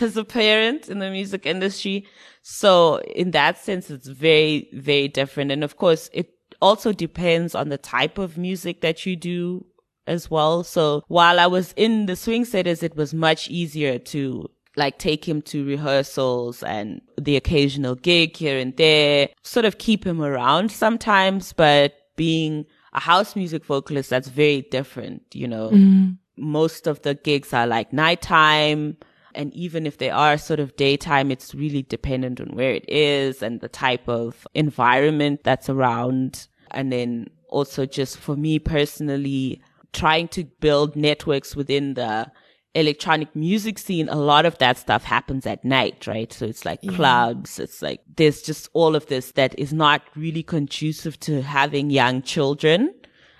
as 0.00 0.16
a 0.16 0.24
parent 0.24 0.88
in 0.88 0.98
the 0.98 1.10
music 1.10 1.46
industry. 1.46 2.06
So 2.42 2.98
in 3.14 3.30
that 3.32 3.58
sense, 3.58 3.90
it's 3.90 4.08
very, 4.08 4.68
very 4.72 5.08
different. 5.08 5.50
And 5.50 5.64
of 5.64 5.76
course, 5.76 6.10
it 6.12 6.30
also 6.60 6.92
depends 6.92 7.54
on 7.54 7.68
the 7.68 7.78
type 7.78 8.18
of 8.18 8.38
music 8.38 8.80
that 8.80 9.06
you 9.06 9.16
do 9.16 9.66
as 10.06 10.30
well. 10.30 10.62
So 10.64 11.02
while 11.08 11.40
I 11.40 11.46
was 11.46 11.72
in 11.76 12.06
the 12.06 12.16
swing 12.16 12.44
setters, 12.44 12.82
it 12.82 12.96
was 12.96 13.14
much 13.14 13.48
easier 13.48 13.98
to 13.98 14.50
like 14.76 14.98
take 14.98 15.26
him 15.26 15.40
to 15.42 15.64
rehearsals 15.64 16.62
and 16.62 17.00
the 17.20 17.36
occasional 17.36 17.94
gig 17.94 18.36
here 18.36 18.58
and 18.58 18.76
there, 18.76 19.28
sort 19.42 19.64
of 19.64 19.78
keep 19.78 20.04
him 20.04 20.20
around 20.22 20.70
sometimes, 20.70 21.52
but 21.52 21.94
being 22.16 22.66
a 22.92 23.00
house 23.00 23.36
music 23.36 23.64
vocalist, 23.64 24.10
that's 24.10 24.28
very 24.28 24.62
different, 24.70 25.22
you 25.32 25.48
know. 25.48 25.70
Mm. 25.70 26.18
Most 26.36 26.86
of 26.86 27.02
the 27.02 27.14
gigs 27.14 27.52
are 27.52 27.66
like 27.66 27.92
nighttime. 27.92 28.96
And 29.36 29.52
even 29.52 29.84
if 29.84 29.98
they 29.98 30.10
are 30.10 30.38
sort 30.38 30.60
of 30.60 30.76
daytime, 30.76 31.32
it's 31.32 31.54
really 31.54 31.82
dependent 31.82 32.40
on 32.40 32.54
where 32.54 32.72
it 32.72 32.84
is 32.88 33.42
and 33.42 33.60
the 33.60 33.68
type 33.68 34.08
of 34.08 34.46
environment 34.54 35.40
that's 35.42 35.68
around. 35.68 36.46
And 36.70 36.92
then 36.92 37.28
also 37.48 37.84
just 37.84 38.16
for 38.16 38.36
me 38.36 38.60
personally, 38.60 39.60
trying 39.92 40.28
to 40.28 40.44
build 40.60 40.96
networks 40.96 41.56
within 41.56 41.94
the 41.94 42.30
electronic 42.74 43.34
music 43.34 43.78
scene, 43.78 44.08
a 44.08 44.16
lot 44.16 44.46
of 44.46 44.58
that 44.58 44.78
stuff 44.78 45.04
happens 45.04 45.46
at 45.46 45.64
night, 45.64 46.06
right? 46.06 46.32
So 46.32 46.46
it's 46.46 46.64
like 46.64 46.80
yeah. 46.82 46.94
clubs. 46.94 47.58
It's 47.58 47.82
like 47.82 48.00
there's 48.16 48.42
just 48.42 48.68
all 48.72 48.96
of 48.96 49.06
this 49.06 49.32
that 49.32 49.58
is 49.58 49.72
not 49.72 50.02
really 50.16 50.42
conducive 50.42 51.18
to 51.20 51.42
having 51.42 51.90
young 51.90 52.22
children. 52.22 52.94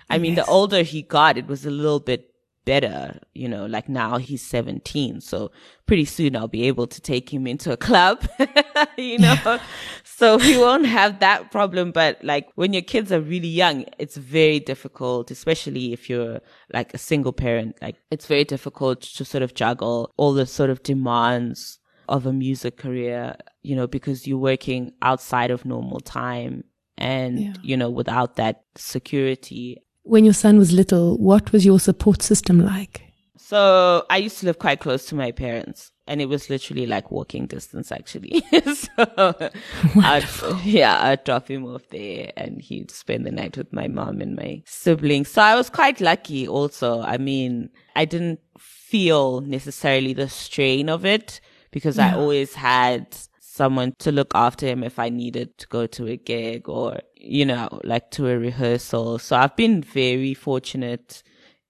I 0.09 0.15
yes. 0.15 0.21
mean, 0.21 0.35
the 0.35 0.45
older 0.45 0.83
he 0.83 1.01
got, 1.01 1.37
it 1.37 1.47
was 1.47 1.65
a 1.65 1.71
little 1.71 1.99
bit 1.99 2.34
better, 2.65 3.19
you 3.33 3.47
know, 3.47 3.65
like 3.65 3.87
now 3.87 4.17
he's 4.17 4.41
17. 4.41 5.21
So 5.21 5.51
pretty 5.85 6.05
soon 6.05 6.35
I'll 6.35 6.47
be 6.47 6.67
able 6.67 6.87
to 6.87 6.99
take 6.99 7.33
him 7.33 7.47
into 7.47 7.71
a 7.71 7.77
club, 7.77 8.27
you 8.97 9.19
know, 9.19 9.59
so 10.03 10.37
we 10.37 10.57
won't 10.57 10.87
have 10.87 11.19
that 11.19 11.51
problem. 11.51 11.91
But 11.91 12.23
like 12.23 12.49
when 12.55 12.73
your 12.73 12.81
kids 12.81 13.11
are 13.11 13.21
really 13.21 13.47
young, 13.47 13.85
it's 13.99 14.17
very 14.17 14.59
difficult, 14.59 15.31
especially 15.31 15.93
if 15.93 16.09
you're 16.09 16.41
like 16.73 16.93
a 16.93 16.97
single 16.97 17.33
parent, 17.33 17.77
like 17.81 17.95
it's 18.11 18.25
very 18.25 18.43
difficult 18.43 19.01
to 19.01 19.23
sort 19.23 19.43
of 19.43 19.53
juggle 19.53 20.13
all 20.17 20.33
the 20.33 20.45
sort 20.45 20.69
of 20.69 20.83
demands 20.83 21.79
of 22.09 22.25
a 22.25 22.33
music 22.33 22.77
career, 22.77 23.35
you 23.63 23.75
know, 23.75 23.87
because 23.87 24.27
you're 24.27 24.37
working 24.37 24.91
outside 25.01 25.51
of 25.51 25.65
normal 25.65 25.99
time 25.99 26.63
and, 26.97 27.39
yeah. 27.39 27.53
you 27.61 27.77
know, 27.77 27.89
without 27.89 28.35
that 28.35 28.63
security 28.75 29.81
when 30.05 30.23
your 30.23 30.33
son 30.33 30.57
was 30.57 30.71
little, 30.71 31.17
what 31.17 31.51
was 31.51 31.65
your 31.65 31.79
support 31.79 32.21
system 32.21 32.59
like? 32.59 33.01
So 33.37 34.05
I 34.09 34.17
used 34.17 34.39
to 34.39 34.45
live 34.47 34.59
quite 34.59 34.79
close 34.79 35.05
to 35.07 35.15
my 35.15 35.31
parents 35.31 35.91
and 36.07 36.21
it 36.21 36.27
was 36.27 36.49
literally 36.49 36.85
like 36.85 37.11
walking 37.11 37.47
distance 37.47 37.91
actually. 37.91 38.43
so 38.73 39.51
I'd, 39.97 40.25
yeah, 40.63 40.99
I'd 41.03 41.23
drop 41.23 41.49
him 41.49 41.65
off 41.65 41.87
there 41.89 42.31
and 42.37 42.61
he'd 42.61 42.91
spend 42.91 43.25
the 43.25 43.31
night 43.31 43.57
with 43.57 43.73
my 43.73 43.87
mom 43.87 44.21
and 44.21 44.35
my 44.35 44.63
siblings. 44.65 45.29
So 45.29 45.41
I 45.41 45.55
was 45.55 45.69
quite 45.69 46.01
lucky 46.01 46.47
also. 46.47 47.01
I 47.01 47.17
mean, 47.17 47.69
I 47.95 48.05
didn't 48.05 48.39
feel 48.57 49.41
necessarily 49.41 50.13
the 50.13 50.29
strain 50.29 50.89
of 50.89 51.05
it 51.05 51.39
because 51.71 51.97
yeah. 51.97 52.13
I 52.13 52.17
always 52.17 52.53
had 52.53 53.15
someone 53.55 53.93
to 53.99 54.11
look 54.11 54.31
after 54.35 54.67
him 54.67 54.83
if 54.83 54.99
I 54.99 55.09
needed 55.09 55.57
to 55.59 55.67
go 55.67 55.87
to 55.87 56.07
a 56.07 56.17
gig 56.17 56.67
or, 56.67 56.99
you 57.15 57.45
know, 57.45 57.79
like 57.83 58.11
to 58.11 58.27
a 58.27 58.37
rehearsal. 58.37 59.19
So 59.19 59.35
I've 59.35 59.55
been 59.55 59.81
very 59.81 60.33
fortunate 60.33 61.23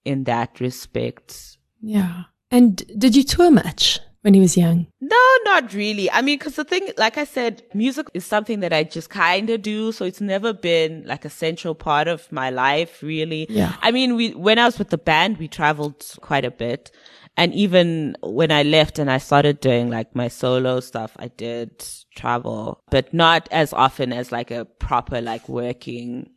in 0.04 0.24
that 0.24 0.60
respect. 0.60 1.58
Yeah. 1.82 2.24
And 2.50 2.84
did 2.98 3.16
you 3.16 3.24
tour 3.24 3.52
much? 3.52 4.00
when 4.26 4.34
he 4.34 4.40
was 4.40 4.58
young? 4.58 4.88
No, 5.00 5.24
not 5.44 5.72
really. 5.76 6.10
I 6.10 6.24
mean, 6.24 6.40
cause 6.40 6.56
the 6.56 6.64
thing, 6.64 6.90
like 6.98 7.20
I 7.20 7.26
said, 7.26 7.62
music 7.76 8.08
is 8.16 8.26
something 8.26 8.60
that 8.62 8.74
I 8.74 8.82
just 8.84 9.12
kind 9.12 9.52
of 9.52 9.62
do. 9.62 9.92
So 9.92 10.04
it's 10.04 10.20
never 10.20 10.52
been 10.52 11.04
like 11.06 11.26
a 11.26 11.30
central 11.30 11.76
part 11.76 12.08
of 12.08 12.32
my 12.32 12.50
life, 12.50 13.04
really. 13.04 13.46
Yeah. 13.52 13.76
I 13.84 13.92
mean, 13.92 14.16
we, 14.16 14.34
when 14.34 14.58
I 14.58 14.66
was 14.66 14.80
with 14.80 14.90
the 14.90 14.98
band, 14.98 15.38
we 15.38 15.48
traveled 15.48 16.04
quite 16.22 16.44
a 16.44 16.50
bit. 16.50 16.90
And 17.38 17.54
even 17.54 18.16
when 18.22 18.52
I 18.52 18.64
left 18.64 18.98
and 18.98 19.12
I 19.12 19.18
started 19.18 19.60
doing 19.60 19.90
like 19.90 20.16
my 20.16 20.28
solo 20.30 20.80
stuff, 20.80 21.12
I 21.18 21.28
did 21.28 21.86
travel, 22.16 22.82
but 22.90 23.14
not 23.14 23.50
as 23.52 23.74
often 23.74 24.14
as 24.14 24.32
like 24.32 24.52
a 24.52 24.66
proper 24.66 25.22
like 25.22 25.50
working 25.50 26.30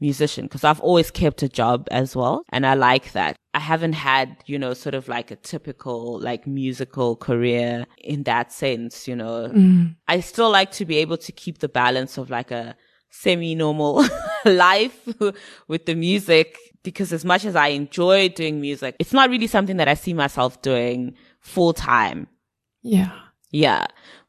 musician 0.00 0.44
because 0.44 0.64
I've 0.64 0.80
always 0.80 1.10
kept 1.10 1.42
a 1.42 1.48
job 1.48 1.88
as 1.90 2.16
well. 2.16 2.42
And 2.50 2.66
I 2.66 2.74
like 2.74 3.12
that. 3.12 3.36
I 3.54 3.58
haven't 3.58 3.94
had, 3.94 4.36
you 4.46 4.58
know, 4.58 4.74
sort 4.74 4.94
of 4.94 5.08
like 5.08 5.30
a 5.30 5.36
typical 5.36 6.20
like 6.20 6.46
musical 6.46 7.16
career 7.16 7.86
in 7.98 8.22
that 8.24 8.52
sense, 8.52 9.08
you 9.08 9.16
know. 9.16 9.48
Mm. 9.48 9.96
I 10.08 10.20
still 10.20 10.50
like 10.50 10.72
to 10.72 10.84
be 10.84 10.98
able 10.98 11.16
to 11.18 11.32
keep 11.32 11.58
the 11.58 11.68
balance 11.68 12.18
of 12.18 12.30
like 12.30 12.50
a 12.50 12.76
semi-normal 13.10 14.04
life 14.44 15.08
with 15.68 15.86
the 15.86 15.94
music 15.94 16.58
because 16.86 17.12
as 17.12 17.24
much 17.24 17.44
as 17.44 17.56
I 17.56 17.68
enjoy 17.68 18.30
doing 18.30 18.60
music, 18.60 18.96
it's 18.98 19.12
not 19.12 19.28
really 19.28 19.46
something 19.46 19.76
that 19.76 19.88
I 19.88 19.94
see 19.94 20.14
myself 20.14 20.62
doing 20.62 21.14
full 21.40 21.74
time. 21.74 22.28
Yeah. 22.82 23.12
Yeah. 23.50 23.86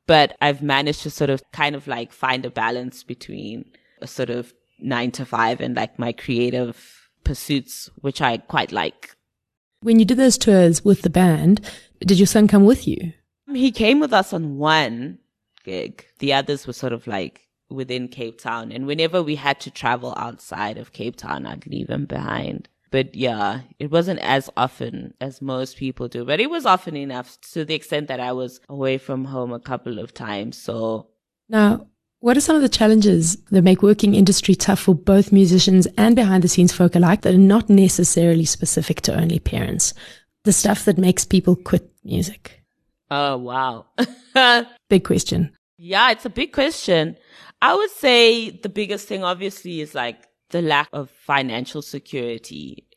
But 0.07 0.35
I've 0.41 0.61
managed 0.61 1.03
to 1.03 1.09
sort 1.09 1.29
of 1.29 1.41
kind 1.51 1.75
of 1.75 1.87
like 1.87 2.11
find 2.11 2.45
a 2.45 2.49
balance 2.49 3.03
between 3.03 3.65
a 4.01 4.07
sort 4.07 4.29
of 4.29 4.53
nine 4.79 5.11
to 5.11 5.25
five 5.25 5.61
and 5.61 5.75
like 5.75 5.99
my 5.99 6.11
creative 6.11 7.09
pursuits, 7.23 7.89
which 8.01 8.21
I 8.21 8.37
quite 8.37 8.71
like. 8.71 9.15
When 9.81 9.99
you 9.99 10.05
did 10.05 10.17
those 10.17 10.37
tours 10.37 10.83
with 10.83 11.03
the 11.03 11.09
band, 11.09 11.61
did 11.99 12.17
your 12.17 12.27
son 12.27 12.47
come 12.47 12.65
with 12.65 12.87
you? 12.87 13.13
He 13.53 13.71
came 13.71 13.99
with 13.99 14.13
us 14.13 14.33
on 14.33 14.57
one 14.57 15.19
gig. 15.63 16.05
The 16.19 16.33
others 16.33 16.65
were 16.65 16.73
sort 16.73 16.93
of 16.93 17.05
like 17.05 17.46
within 17.69 18.07
Cape 18.07 18.39
Town. 18.39 18.71
And 18.71 18.87
whenever 18.87 19.21
we 19.21 19.35
had 19.35 19.59
to 19.61 19.71
travel 19.71 20.13
outside 20.17 20.77
of 20.77 20.93
Cape 20.93 21.15
Town, 21.15 21.45
I'd 21.45 21.67
leave 21.67 21.89
him 21.89 22.05
behind. 22.05 22.69
But 22.91 23.15
yeah, 23.15 23.61
it 23.79 23.91
wasn't 23.91 24.19
as 24.19 24.49
often 24.55 25.13
as 25.19 25.41
most 25.41 25.77
people 25.77 26.07
do, 26.07 26.23
but 26.23 26.39
it 26.39 26.49
was 26.49 26.65
often 26.65 26.95
enough 26.95 27.39
to 27.51 27.65
the 27.65 27.75
extent 27.75 28.07
that 28.07 28.19
I 28.19 28.31
was 28.31 28.61
away 28.69 28.97
from 28.97 29.25
home 29.25 29.51
a 29.51 29.59
couple 29.59 29.99
of 29.99 30.13
times. 30.13 30.57
So 30.57 31.07
now, 31.49 31.87
what 32.19 32.37
are 32.37 32.41
some 32.41 32.55
of 32.55 32.61
the 32.61 32.69
challenges 32.69 33.37
that 33.51 33.61
make 33.61 33.83
working 33.83 34.15
industry 34.15 34.55
tough 34.55 34.79
for 34.79 34.95
both 34.95 35.31
musicians 35.31 35.87
and 35.97 36.15
behind 36.15 36.43
the 36.43 36.47
scenes 36.47 36.73
folk 36.73 36.95
alike 36.95 37.21
that 37.21 37.35
are 37.35 37.37
not 37.37 37.69
necessarily 37.69 38.45
specific 38.45 39.01
to 39.01 39.19
only 39.19 39.39
parents? 39.39 39.93
The 40.43 40.53
stuff 40.53 40.85
that 40.85 40.97
makes 40.97 41.25
people 41.25 41.55
quit 41.55 41.91
music. 42.03 42.63
Oh, 43.11 43.37
wow. 43.37 43.85
big 44.89 45.03
question. 45.03 45.51
Yeah, 45.77 46.11
it's 46.11 46.25
a 46.25 46.29
big 46.29 46.53
question. 46.53 47.17
I 47.61 47.75
would 47.75 47.91
say 47.91 48.49
the 48.51 48.69
biggest 48.69 49.07
thing 49.07 49.23
obviously 49.23 49.81
is 49.81 49.95
like 49.95 50.17
the 50.49 50.61
lack 50.61 50.89
of 50.93 51.09
financial 51.09 51.81
security, 51.81 52.87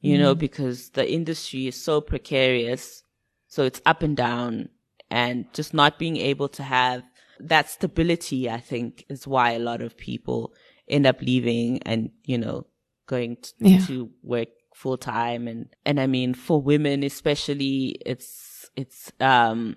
you 0.00 0.16
mm. 0.16 0.20
know, 0.20 0.34
because 0.34 0.90
the 0.90 1.10
industry 1.10 1.66
is 1.66 1.82
so 1.82 2.00
precarious. 2.00 3.02
So 3.48 3.64
it's 3.64 3.80
up 3.86 4.02
and 4.02 4.16
down 4.16 4.68
and 5.10 5.52
just 5.52 5.74
not 5.74 5.98
being 5.98 6.16
able 6.16 6.48
to 6.50 6.62
have 6.62 7.02
that 7.40 7.68
stability, 7.68 8.48
I 8.48 8.60
think 8.60 9.04
is 9.08 9.26
why 9.26 9.52
a 9.52 9.58
lot 9.58 9.82
of 9.82 9.96
people 9.96 10.54
end 10.88 11.06
up 11.06 11.20
leaving 11.20 11.82
and, 11.82 12.10
you 12.24 12.38
know, 12.38 12.66
going 13.06 13.36
t- 13.36 13.52
yeah. 13.58 13.86
to 13.86 14.10
work 14.22 14.48
full 14.74 14.96
time. 14.96 15.48
And, 15.48 15.68
and 15.84 15.98
I 16.00 16.06
mean, 16.06 16.34
for 16.34 16.62
women, 16.62 17.02
especially, 17.02 17.96
it's, 18.06 18.70
it's, 18.76 19.12
um, 19.20 19.76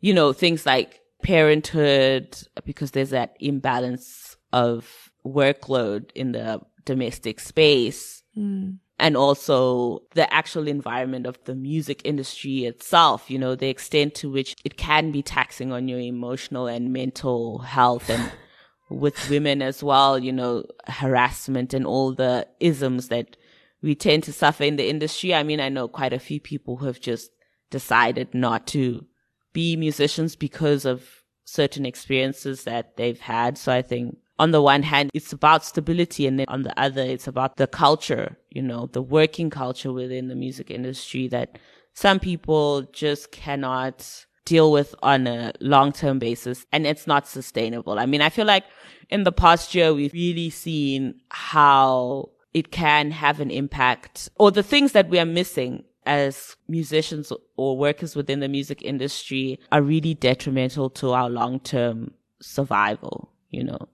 you 0.00 0.14
know, 0.14 0.32
things 0.32 0.64
like 0.66 1.01
parenthood 1.22 2.36
because 2.64 2.90
there's 2.90 3.10
that 3.10 3.36
imbalance 3.40 4.36
of 4.52 5.10
workload 5.24 6.10
in 6.14 6.32
the 6.32 6.60
domestic 6.84 7.40
space. 7.40 8.22
Mm. 8.36 8.78
And 8.98 9.16
also 9.16 10.02
the 10.14 10.32
actual 10.32 10.68
environment 10.68 11.26
of 11.26 11.42
the 11.44 11.54
music 11.54 12.02
industry 12.04 12.66
itself, 12.66 13.30
you 13.30 13.38
know, 13.38 13.56
the 13.56 13.68
extent 13.68 14.14
to 14.16 14.30
which 14.30 14.54
it 14.64 14.76
can 14.76 15.10
be 15.10 15.22
taxing 15.22 15.72
on 15.72 15.88
your 15.88 15.98
emotional 15.98 16.68
and 16.68 16.92
mental 16.92 17.58
health 17.58 18.08
and 18.08 18.30
with 18.90 19.28
women 19.28 19.60
as 19.60 19.82
well, 19.82 20.18
you 20.18 20.32
know, 20.32 20.64
harassment 20.86 21.74
and 21.74 21.86
all 21.86 22.12
the 22.12 22.46
isms 22.60 23.08
that 23.08 23.36
we 23.82 23.94
tend 23.96 24.22
to 24.24 24.32
suffer 24.32 24.62
in 24.62 24.76
the 24.76 24.88
industry. 24.88 25.34
I 25.34 25.42
mean, 25.42 25.60
I 25.60 25.68
know 25.68 25.88
quite 25.88 26.12
a 26.12 26.20
few 26.20 26.40
people 26.40 26.76
who 26.76 26.86
have 26.86 27.00
just 27.00 27.30
decided 27.70 28.34
not 28.34 28.66
to 28.68 29.04
be 29.52 29.76
musicians 29.76 30.36
because 30.36 30.84
of 30.84 31.22
certain 31.44 31.84
experiences 31.84 32.64
that 32.64 32.96
they've 32.96 33.20
had. 33.20 33.58
So 33.58 33.72
I 33.72 33.82
think 33.82 34.16
on 34.38 34.50
the 34.50 34.62
one 34.62 34.82
hand, 34.82 35.10
it's 35.14 35.32
about 35.32 35.64
stability. 35.64 36.26
And 36.26 36.38
then 36.38 36.46
on 36.48 36.62
the 36.62 36.78
other, 36.80 37.02
it's 37.02 37.28
about 37.28 37.56
the 37.56 37.66
culture, 37.66 38.36
you 38.50 38.62
know, 38.62 38.86
the 38.86 39.02
working 39.02 39.50
culture 39.50 39.92
within 39.92 40.28
the 40.28 40.34
music 40.34 40.70
industry 40.70 41.28
that 41.28 41.58
some 41.94 42.18
people 42.18 42.82
just 42.92 43.30
cannot 43.32 44.26
deal 44.44 44.72
with 44.72 44.94
on 45.02 45.26
a 45.26 45.52
long 45.60 45.92
term 45.92 46.18
basis 46.18 46.66
and 46.72 46.86
it's 46.86 47.06
not 47.06 47.28
sustainable. 47.28 47.98
I 47.98 48.06
mean, 48.06 48.20
I 48.20 48.28
feel 48.28 48.46
like 48.46 48.64
in 49.08 49.24
the 49.24 49.32
past 49.32 49.74
year, 49.74 49.94
we've 49.94 50.12
really 50.12 50.50
seen 50.50 51.20
how 51.30 52.30
it 52.54 52.70
can 52.70 53.10
have 53.10 53.40
an 53.40 53.50
impact 53.50 54.28
or 54.36 54.50
the 54.50 54.62
things 54.62 54.92
that 54.92 55.08
we 55.08 55.18
are 55.18 55.26
missing 55.26 55.84
as 56.04 56.56
musicians 56.68 57.32
or 57.56 57.76
workers 57.76 58.16
within 58.16 58.40
the 58.40 58.48
music 58.48 58.82
industry 58.82 59.58
are 59.70 59.82
really 59.82 60.14
detrimental 60.14 60.90
to 60.90 61.10
our 61.10 61.30
long 61.30 61.60
term 61.60 62.12
survival, 62.40 63.30
you 63.50 63.64
know. 63.64 63.88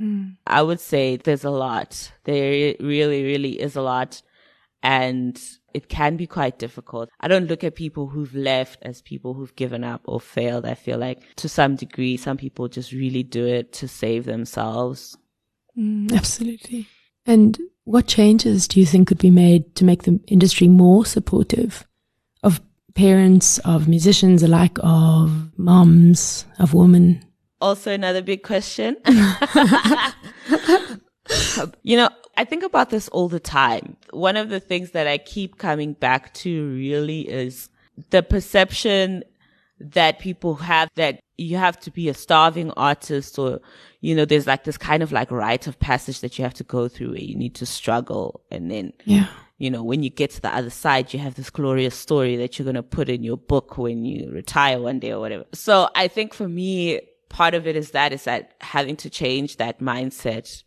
Mm-hmm. 0.00 0.30
I 0.46 0.62
would 0.62 0.80
say 0.80 1.16
there's 1.16 1.44
a 1.44 1.50
lot. 1.50 2.12
There 2.24 2.74
really, 2.80 3.24
really 3.24 3.60
is 3.60 3.76
a 3.76 3.82
lot. 3.82 4.22
And 4.82 5.40
it 5.72 5.88
can 5.88 6.16
be 6.16 6.26
quite 6.26 6.58
difficult. 6.58 7.08
I 7.20 7.28
don't 7.28 7.46
look 7.46 7.64
at 7.64 7.74
people 7.74 8.08
who've 8.08 8.34
left 8.34 8.80
as 8.82 9.00
people 9.00 9.32
who've 9.32 9.54
given 9.56 9.82
up 9.82 10.02
or 10.04 10.20
failed. 10.20 10.66
I 10.66 10.74
feel 10.74 10.98
like 10.98 11.22
to 11.36 11.48
some 11.48 11.76
degree, 11.76 12.16
some 12.16 12.36
people 12.36 12.68
just 12.68 12.92
really 12.92 13.22
do 13.22 13.46
it 13.46 13.72
to 13.74 13.88
save 13.88 14.24
themselves. 14.24 15.16
Mm, 15.76 16.12
absolutely. 16.14 16.86
And 17.26 17.58
what 17.84 18.06
changes 18.06 18.66
do 18.66 18.80
you 18.80 18.86
think 18.86 19.08
could 19.08 19.18
be 19.18 19.30
made 19.30 19.74
to 19.76 19.84
make 19.84 20.04
the 20.04 20.18
industry 20.26 20.68
more 20.68 21.04
supportive 21.04 21.86
of 22.42 22.60
parents, 22.94 23.58
of 23.60 23.88
musicians 23.88 24.42
alike, 24.42 24.78
of 24.82 25.50
moms, 25.58 26.46
of 26.58 26.74
women? 26.74 27.24
Also, 27.60 27.92
another 27.92 28.22
big 28.22 28.42
question. 28.42 28.96
you 31.82 31.96
know, 31.96 32.08
I 32.36 32.44
think 32.44 32.62
about 32.62 32.90
this 32.90 33.08
all 33.08 33.28
the 33.28 33.40
time. 33.40 33.96
One 34.10 34.36
of 34.36 34.48
the 34.48 34.60
things 34.60 34.90
that 34.92 35.06
I 35.06 35.18
keep 35.18 35.58
coming 35.58 35.92
back 35.92 36.34
to 36.34 36.68
really 36.70 37.28
is 37.28 37.68
the 38.10 38.22
perception 38.22 39.24
that 39.78 40.18
people 40.18 40.56
have 40.56 40.88
that 40.96 41.20
you 41.36 41.56
have 41.56 41.78
to 41.80 41.90
be 41.90 42.08
a 42.08 42.14
starving 42.14 42.70
artist 42.72 43.38
or, 43.38 43.60
you 44.00 44.14
know, 44.14 44.24
there's 44.24 44.46
like 44.46 44.64
this 44.64 44.78
kind 44.78 45.02
of 45.02 45.12
like 45.12 45.30
rite 45.30 45.66
of 45.66 45.78
passage 45.80 46.20
that 46.20 46.38
you 46.38 46.44
have 46.44 46.54
to 46.54 46.64
go 46.64 46.88
through 46.88 47.10
where 47.10 47.20
you 47.20 47.36
need 47.36 47.54
to 47.56 47.66
struggle. 47.66 48.42
And 48.50 48.70
then, 48.70 48.92
yeah. 49.04 49.26
you 49.58 49.70
know, 49.70 49.82
when 49.82 50.02
you 50.02 50.10
get 50.10 50.30
to 50.30 50.40
the 50.40 50.54
other 50.54 50.70
side, 50.70 51.12
you 51.12 51.18
have 51.20 51.34
this 51.34 51.50
glorious 51.50 51.96
story 51.96 52.36
that 52.36 52.58
you're 52.58 52.64
going 52.64 52.76
to 52.76 52.82
put 52.82 53.08
in 53.08 53.24
your 53.24 53.36
book 53.36 53.78
when 53.78 54.04
you 54.04 54.30
retire 54.30 54.80
one 54.80 55.00
day 55.00 55.12
or 55.12 55.20
whatever. 55.20 55.44
So 55.52 55.88
I 55.94 56.08
think 56.08 56.34
for 56.34 56.48
me, 56.48 57.00
part 57.28 57.54
of 57.54 57.66
it 57.66 57.74
is 57.74 57.90
that 57.90 58.12
is 58.12 58.24
that 58.24 58.54
having 58.60 58.96
to 58.96 59.10
change 59.10 59.56
that 59.56 59.80
mindset, 59.80 60.62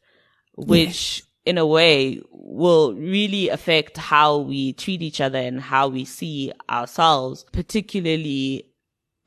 which 0.58 1.20
yes. 1.20 1.28
in 1.46 1.58
a 1.58 1.66
way 1.66 2.22
will 2.30 2.94
really 2.94 3.48
affect 3.48 3.96
how 3.96 4.40
we 4.40 4.74
treat 4.74 5.02
each 5.02 5.22
other 5.22 5.40
and 5.40 5.62
how 5.62 5.88
we 5.88 6.04
see 6.04 6.52
ourselves, 6.70 7.46
particularly 7.54 8.66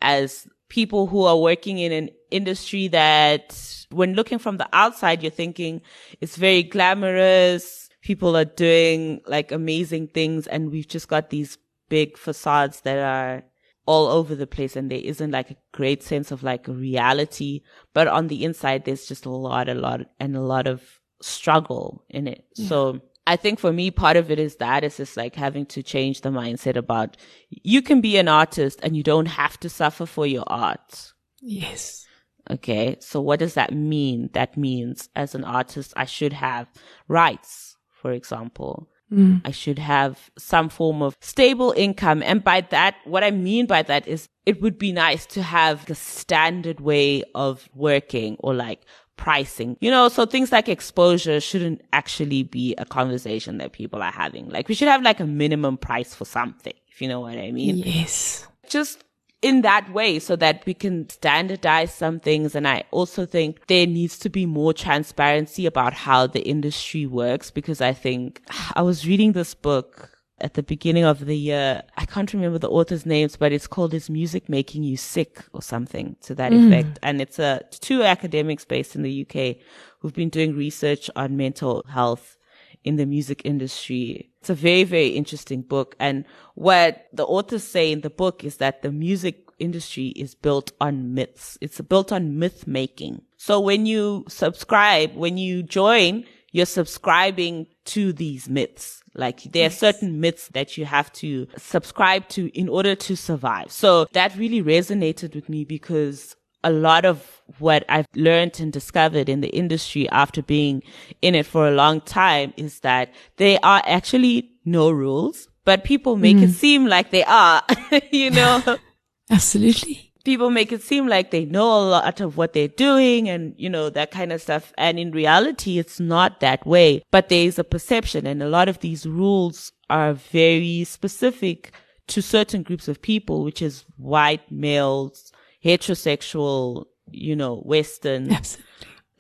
as 0.02 0.46
people 0.70 1.06
who 1.06 1.24
are 1.24 1.36
working 1.36 1.78
in 1.78 1.92
an 1.92 2.08
industry 2.30 2.88
that 2.88 3.54
when 3.90 4.14
looking 4.14 4.38
from 4.38 4.56
the 4.56 4.68
outside, 4.72 5.22
you're 5.22 5.30
thinking 5.30 5.82
it's 6.20 6.36
very 6.36 6.62
glamorous. 6.62 7.90
People 8.00 8.34
are 8.36 8.46
doing 8.46 9.20
like 9.26 9.52
amazing 9.52 10.08
things 10.08 10.46
and 10.46 10.70
we've 10.70 10.88
just 10.88 11.08
got 11.08 11.28
these 11.28 11.58
big 11.90 12.16
facades 12.16 12.80
that 12.82 12.98
are 12.98 13.42
all 13.84 14.06
over 14.06 14.34
the 14.34 14.46
place 14.46 14.76
and 14.76 14.90
there 14.90 15.00
isn't 15.00 15.32
like 15.32 15.50
a 15.50 15.56
great 15.72 16.02
sense 16.02 16.30
of 16.30 16.42
like 16.42 16.66
reality. 16.68 17.62
But 17.92 18.06
on 18.06 18.28
the 18.28 18.44
inside, 18.44 18.84
there's 18.84 19.06
just 19.06 19.26
a 19.26 19.30
lot, 19.30 19.68
a 19.68 19.74
lot 19.74 20.02
and 20.18 20.36
a 20.36 20.40
lot 20.40 20.66
of 20.66 20.82
struggle 21.20 22.04
in 22.08 22.28
it. 22.28 22.44
Yeah. 22.54 22.68
So 22.68 23.00
I 23.30 23.36
think 23.36 23.60
for 23.60 23.72
me, 23.72 23.92
part 23.92 24.16
of 24.16 24.28
it 24.32 24.40
is 24.40 24.56
that 24.56 24.82
it's 24.82 24.96
just 24.96 25.16
like 25.16 25.36
having 25.36 25.64
to 25.66 25.84
change 25.84 26.22
the 26.22 26.30
mindset 26.30 26.74
about 26.74 27.16
you 27.48 27.80
can 27.80 28.00
be 28.00 28.16
an 28.16 28.26
artist 28.26 28.80
and 28.82 28.96
you 28.96 29.04
don't 29.04 29.26
have 29.26 29.56
to 29.60 29.68
suffer 29.68 30.04
for 30.04 30.26
your 30.26 30.42
art. 30.48 31.12
Yes. 31.40 32.04
Okay. 32.50 32.96
So 32.98 33.20
what 33.20 33.38
does 33.38 33.54
that 33.54 33.72
mean? 33.72 34.30
That 34.32 34.56
means 34.56 35.08
as 35.14 35.36
an 35.36 35.44
artist, 35.44 35.92
I 35.94 36.06
should 36.06 36.32
have 36.32 36.66
rights, 37.06 37.76
for 37.92 38.10
example. 38.10 38.88
Mm. 39.12 39.42
I 39.44 39.52
should 39.52 39.78
have 39.78 40.32
some 40.36 40.68
form 40.68 41.00
of 41.00 41.16
stable 41.20 41.72
income. 41.76 42.24
And 42.24 42.42
by 42.42 42.62
that, 42.70 42.96
what 43.04 43.22
I 43.22 43.30
mean 43.30 43.66
by 43.66 43.82
that 43.82 44.08
is 44.08 44.28
it 44.44 44.60
would 44.60 44.76
be 44.76 44.90
nice 44.90 45.24
to 45.26 45.42
have 45.42 45.86
the 45.86 45.94
standard 45.94 46.80
way 46.80 47.22
of 47.36 47.68
working 47.76 48.38
or 48.40 48.54
like 48.54 48.80
pricing. 49.20 49.76
You 49.80 49.90
know, 49.90 50.08
so 50.08 50.26
things 50.26 50.50
like 50.50 50.68
exposure 50.68 51.40
shouldn't 51.40 51.82
actually 51.92 52.42
be 52.42 52.74
a 52.76 52.84
conversation 52.84 53.58
that 53.58 53.72
people 53.72 54.02
are 54.02 54.10
having. 54.10 54.48
Like 54.48 54.68
we 54.68 54.74
should 54.74 54.88
have 54.88 55.02
like 55.02 55.20
a 55.20 55.26
minimum 55.26 55.76
price 55.76 56.14
for 56.14 56.24
something, 56.24 56.74
if 56.88 57.00
you 57.00 57.06
know 57.06 57.20
what 57.20 57.38
I 57.38 57.52
mean. 57.52 57.76
Yes. 57.76 58.46
Just 58.66 59.04
in 59.42 59.62
that 59.62 59.90
way 59.92 60.18
so 60.18 60.36
that 60.36 60.64
we 60.66 60.74
can 60.74 61.08
standardize 61.08 61.94
some 61.94 62.20
things. 62.20 62.54
And 62.54 62.66
I 62.66 62.84
also 62.90 63.24
think 63.26 63.66
there 63.68 63.86
needs 63.86 64.18
to 64.20 64.28
be 64.28 64.46
more 64.46 64.72
transparency 64.72 65.66
about 65.66 65.92
how 65.92 66.26
the 66.26 66.42
industry 66.42 67.06
works 67.06 67.50
because 67.50 67.80
I 67.80 67.92
think 67.92 68.42
I 68.74 68.82
was 68.82 69.06
reading 69.06 69.32
this 69.32 69.54
book 69.54 70.09
at 70.40 70.54
the 70.54 70.62
beginning 70.62 71.04
of 71.04 71.26
the 71.26 71.36
year. 71.36 71.82
I 71.96 72.04
can't 72.04 72.32
remember 72.32 72.58
the 72.58 72.70
author's 72.70 73.06
names, 73.06 73.36
but 73.36 73.52
it's 73.52 73.66
called 73.66 73.94
Is 73.94 74.10
Music 74.10 74.48
Making 74.48 74.82
You 74.82 74.96
Sick 74.96 75.44
or 75.52 75.62
something 75.62 76.16
to 76.22 76.34
that 76.36 76.52
mm. 76.52 76.66
effect. 76.66 76.98
And 77.02 77.20
it's 77.20 77.38
a 77.38 77.62
two 77.70 78.02
academics 78.02 78.64
based 78.64 78.94
in 78.94 79.02
the 79.02 79.26
UK 79.26 79.56
who've 79.98 80.14
been 80.14 80.28
doing 80.28 80.56
research 80.56 81.10
on 81.16 81.36
mental 81.36 81.84
health 81.88 82.36
in 82.84 82.96
the 82.96 83.06
music 83.06 83.42
industry. 83.44 84.30
It's 84.40 84.50
a 84.50 84.54
very, 84.54 84.84
very 84.84 85.08
interesting 85.08 85.62
book. 85.62 85.94
And 86.00 86.24
what 86.54 87.06
the 87.12 87.24
authors 87.24 87.64
say 87.64 87.92
in 87.92 88.00
the 88.00 88.10
book 88.10 88.42
is 88.44 88.56
that 88.56 88.82
the 88.82 88.90
music 88.90 89.50
industry 89.58 90.08
is 90.08 90.34
built 90.34 90.72
on 90.80 91.14
myths. 91.14 91.58
It's 91.60 91.80
built 91.82 92.10
on 92.10 92.38
myth 92.38 92.66
making. 92.66 93.22
So 93.36 93.60
when 93.60 93.86
you 93.86 94.24
subscribe, 94.28 95.14
when 95.14 95.36
you 95.36 95.62
join, 95.62 96.24
you're 96.52 96.66
subscribing 96.66 97.66
to 97.86 98.12
these 98.12 98.48
myths. 98.48 99.02
Like 99.14 99.42
there 99.42 99.66
are 99.66 99.70
certain 99.70 100.20
myths 100.20 100.48
that 100.48 100.76
you 100.76 100.84
have 100.84 101.12
to 101.14 101.46
subscribe 101.56 102.28
to 102.30 102.46
in 102.58 102.68
order 102.68 102.94
to 102.94 103.16
survive. 103.16 103.72
So 103.72 104.06
that 104.12 104.36
really 104.36 104.62
resonated 104.62 105.34
with 105.34 105.48
me 105.48 105.64
because 105.64 106.36
a 106.62 106.70
lot 106.70 107.04
of 107.04 107.42
what 107.58 107.84
I've 107.88 108.06
learned 108.14 108.60
and 108.60 108.72
discovered 108.72 109.28
in 109.28 109.40
the 109.40 109.48
industry 109.48 110.08
after 110.10 110.42
being 110.42 110.82
in 111.22 111.34
it 111.34 111.46
for 111.46 111.66
a 111.66 111.72
long 111.72 112.00
time 112.02 112.52
is 112.56 112.80
that 112.80 113.12
there 113.36 113.58
are 113.62 113.82
actually 113.86 114.50
no 114.64 114.90
rules, 114.90 115.48
but 115.64 115.84
people 115.84 116.16
make 116.16 116.36
mm. 116.36 116.42
it 116.42 116.50
seem 116.50 116.86
like 116.86 117.10
they 117.10 117.24
are, 117.24 117.62
you 118.12 118.30
know? 118.30 118.78
Absolutely 119.30 120.09
people 120.24 120.50
make 120.50 120.72
it 120.72 120.82
seem 120.82 121.06
like 121.06 121.30
they 121.30 121.44
know 121.44 121.66
a 121.66 121.88
lot 121.88 122.20
of 122.20 122.36
what 122.36 122.52
they're 122.52 122.68
doing 122.68 123.28
and, 123.28 123.54
you 123.56 123.68
know, 123.70 123.90
that 123.90 124.10
kind 124.10 124.32
of 124.32 124.42
stuff. 124.42 124.72
And 124.76 124.98
in 124.98 125.12
reality, 125.12 125.78
it's 125.78 126.00
not 126.00 126.40
that 126.40 126.66
way, 126.66 127.02
but 127.10 127.28
there 127.28 127.44
is 127.44 127.58
a 127.58 127.64
perception 127.64 128.26
and 128.26 128.42
a 128.42 128.48
lot 128.48 128.68
of 128.68 128.80
these 128.80 129.06
rules 129.06 129.72
are 129.88 130.14
very 130.14 130.84
specific 130.84 131.72
to 132.08 132.20
certain 132.20 132.62
groups 132.62 132.88
of 132.88 133.00
people, 133.02 133.44
which 133.44 133.62
is 133.62 133.84
white 133.96 134.50
males, 134.50 135.32
heterosexual, 135.64 136.86
you 137.10 137.36
know, 137.36 137.56
Western. 137.58 138.32
Absolutely. 138.32 138.66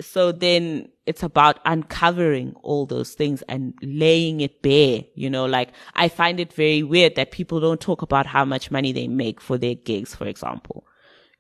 So 0.00 0.32
then 0.32 0.88
it's 1.04 1.22
about 1.22 1.58
uncovering 1.66 2.54
all 2.62 2.86
those 2.86 3.12
things 3.12 3.42
and 3.48 3.74
laying 3.82 4.40
it 4.40 4.62
bare, 4.62 5.02
you 5.14 5.28
know, 5.28 5.44
like 5.44 5.72
I 5.94 6.08
find 6.08 6.40
it 6.40 6.54
very 6.54 6.82
weird 6.82 7.16
that 7.16 7.32
people 7.32 7.60
don't 7.60 7.80
talk 7.80 8.00
about 8.00 8.24
how 8.24 8.46
much 8.46 8.70
money 8.70 8.92
they 8.92 9.08
make 9.08 9.42
for 9.42 9.58
their 9.58 9.74
gigs, 9.74 10.14
for 10.14 10.26
example. 10.26 10.86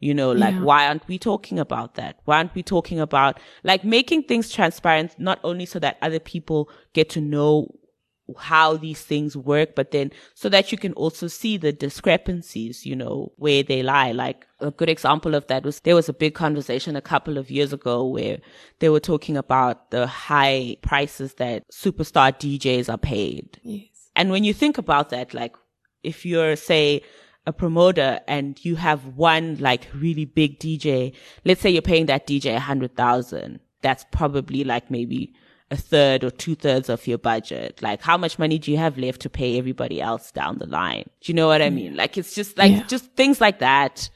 You 0.00 0.14
know, 0.14 0.32
like, 0.32 0.54
yeah. 0.54 0.62
why 0.62 0.88
aren't 0.88 1.06
we 1.08 1.18
talking 1.18 1.58
about 1.58 1.94
that? 1.96 2.20
Why 2.24 2.38
aren't 2.38 2.54
we 2.54 2.62
talking 2.62 2.98
about 2.98 3.38
like 3.64 3.84
making 3.84 4.24
things 4.24 4.50
transparent, 4.50 5.14
not 5.18 5.38
only 5.44 5.66
so 5.66 5.78
that 5.78 5.98
other 6.00 6.18
people 6.18 6.70
get 6.94 7.10
to 7.10 7.20
know 7.20 7.74
how 8.38 8.76
these 8.76 9.02
things 9.02 9.36
work, 9.36 9.74
but 9.74 9.90
then 9.90 10.10
so 10.34 10.48
that 10.48 10.72
you 10.72 10.78
can 10.78 10.92
also 10.94 11.26
see 11.26 11.56
the 11.56 11.72
discrepancies, 11.72 12.86
you 12.86 12.96
know, 12.96 13.32
where 13.36 13.62
they 13.62 13.82
lie. 13.82 14.12
Like 14.12 14.46
a 14.60 14.70
good 14.70 14.88
example 14.88 15.34
of 15.34 15.46
that 15.48 15.64
was 15.64 15.80
there 15.80 15.94
was 15.94 16.08
a 16.08 16.14
big 16.14 16.34
conversation 16.34 16.96
a 16.96 17.02
couple 17.02 17.38
of 17.38 17.50
years 17.50 17.72
ago 17.72 18.06
where 18.06 18.38
they 18.78 18.88
were 18.88 19.00
talking 19.00 19.36
about 19.36 19.90
the 19.90 20.06
high 20.06 20.76
prices 20.82 21.34
that 21.34 21.68
superstar 21.70 22.32
DJs 22.32 22.90
are 22.92 22.98
paid. 22.98 23.60
Yes. 23.62 24.10
And 24.16 24.30
when 24.30 24.44
you 24.44 24.54
think 24.54 24.78
about 24.78 25.10
that, 25.10 25.34
like 25.34 25.56
if 26.02 26.24
you're, 26.24 26.56
say, 26.56 27.02
a 27.50 27.52
promoter 27.52 28.20
and 28.26 28.64
you 28.64 28.76
have 28.76 29.04
one 29.16 29.56
like 29.60 29.88
really 29.94 30.24
big 30.24 30.58
DJ, 30.58 31.14
let's 31.44 31.60
say 31.60 31.70
you're 31.70 31.82
paying 31.82 32.06
that 32.06 32.26
DJ 32.26 32.56
a 32.56 32.60
hundred 32.60 32.96
thousand. 32.96 33.60
That's 33.82 34.06
probably 34.10 34.64
like 34.64 34.90
maybe 34.90 35.34
a 35.70 35.76
third 35.76 36.24
or 36.24 36.30
two 36.30 36.54
thirds 36.54 36.88
of 36.88 37.06
your 37.06 37.18
budget. 37.18 37.82
Like 37.82 38.02
how 38.02 38.16
much 38.16 38.38
money 38.38 38.58
do 38.58 38.70
you 38.70 38.78
have 38.78 38.96
left 38.96 39.20
to 39.22 39.30
pay 39.30 39.58
everybody 39.58 40.00
else 40.00 40.32
down 40.32 40.58
the 40.58 40.66
line? 40.66 41.04
Do 41.20 41.30
you 41.30 41.34
know 41.34 41.48
what 41.48 41.60
I 41.60 41.68
mm. 41.68 41.74
mean? 41.74 41.96
Like 41.96 42.16
it's 42.16 42.34
just 42.34 42.56
like, 42.56 42.72
yeah. 42.72 42.82
just 42.84 43.12
things 43.16 43.40
like 43.40 43.58
that 43.58 44.08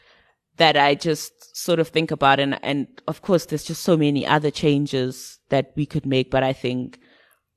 that 0.57 0.77
I 0.77 0.95
just 0.95 1.57
sort 1.57 1.81
of 1.81 1.89
think 1.89 2.11
about. 2.11 2.41
And, 2.41 2.59
and 2.63 2.87
of 3.09 3.23
course, 3.23 3.47
there's 3.47 3.65
just 3.65 3.83
so 3.83 3.97
many 3.97 4.27
other 4.27 4.51
changes 4.51 5.39
that 5.49 5.73
we 5.77 5.87
could 5.87 6.07
make. 6.07 6.31
But 6.31 6.43
I 6.45 6.53
think 6.53 7.01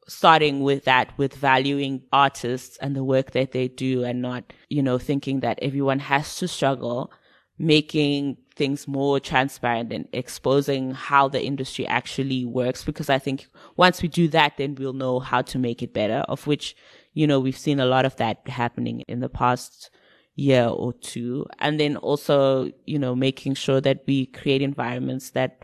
starting 0.08 0.62
with 0.62 0.86
that, 0.86 1.16
with 1.18 1.34
valuing 1.36 2.02
artists 2.14 2.78
and 2.78 2.96
the 2.96 3.04
work 3.04 3.32
that 3.32 3.52
they 3.52 3.68
do 3.68 4.04
and 4.04 4.22
not, 4.22 4.54
you 4.70 4.82
know, 4.82 4.98
thinking 4.98 5.42
that 5.42 5.60
everyone 5.62 6.00
has 6.00 6.38
to 6.38 6.48
struggle, 6.48 7.12
making 7.60 8.38
things 8.56 8.88
more 8.88 9.20
transparent 9.20 9.92
and 9.92 10.08
exposing 10.14 10.92
how 10.92 11.28
the 11.28 11.44
industry 11.44 11.86
actually 11.88 12.46
works. 12.46 12.84
Because 12.84 13.10
I 13.10 13.20
think 13.20 13.48
once 13.76 14.02
we 14.02 14.08
do 14.08 14.28
that, 14.30 14.58
then 14.58 14.76
we'll 14.76 14.94
know 14.94 15.20
how 15.20 15.42
to 15.44 15.60
make 15.60 15.84
it 15.84 15.94
better, 15.94 16.24
of 16.30 16.48
which, 16.48 16.76
you 17.14 17.28
know, 17.28 17.40
we've 17.40 17.58
seen 17.58 17.80
a 17.80 17.86
lot 17.86 18.06
of 18.06 18.16
that 18.16 18.48
happening 18.48 19.02
in 19.08 19.20
the 19.20 19.30
past 19.30 19.90
year 20.36 20.68
or 20.68 20.94
two. 20.94 21.46
And 21.60 21.80
then 21.80 21.98
also, 21.98 22.72
you 22.86 22.98
know, 22.98 23.16
making 23.16 23.56
sure 23.56 23.82
that 23.82 24.04
we 24.08 24.28
create 24.28 24.62
environments 24.62 25.32
that 25.32 25.64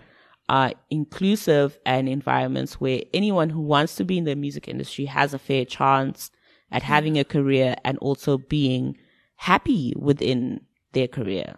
are 0.54 0.72
inclusive 0.92 1.80
and 1.84 2.08
environments 2.08 2.80
where 2.80 3.02
anyone 3.12 3.50
who 3.50 3.60
wants 3.60 3.96
to 3.96 4.06
be 4.06 4.20
in 4.20 4.24
the 4.24 4.36
music 4.36 4.68
industry 4.68 5.06
has 5.06 5.34
a 5.34 5.40
fair 5.40 5.66
chance 5.66 6.30
at 6.72 6.84
having 6.84 7.18
a 7.18 7.24
career 7.24 7.74
and 7.84 7.98
also 7.98 8.38
being 8.38 8.96
happy 9.36 9.94
within 9.98 10.62
their 10.92 11.08
career. 11.08 11.56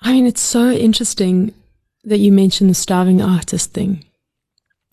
I 0.00 0.12
mean, 0.12 0.24
it's 0.24 0.40
so 0.40 0.70
interesting 0.70 1.52
that 2.04 2.20
you 2.20 2.32
mentioned 2.32 2.70
the 2.70 2.74
starving 2.74 3.20
artist 3.20 3.74
thing. 3.74 4.06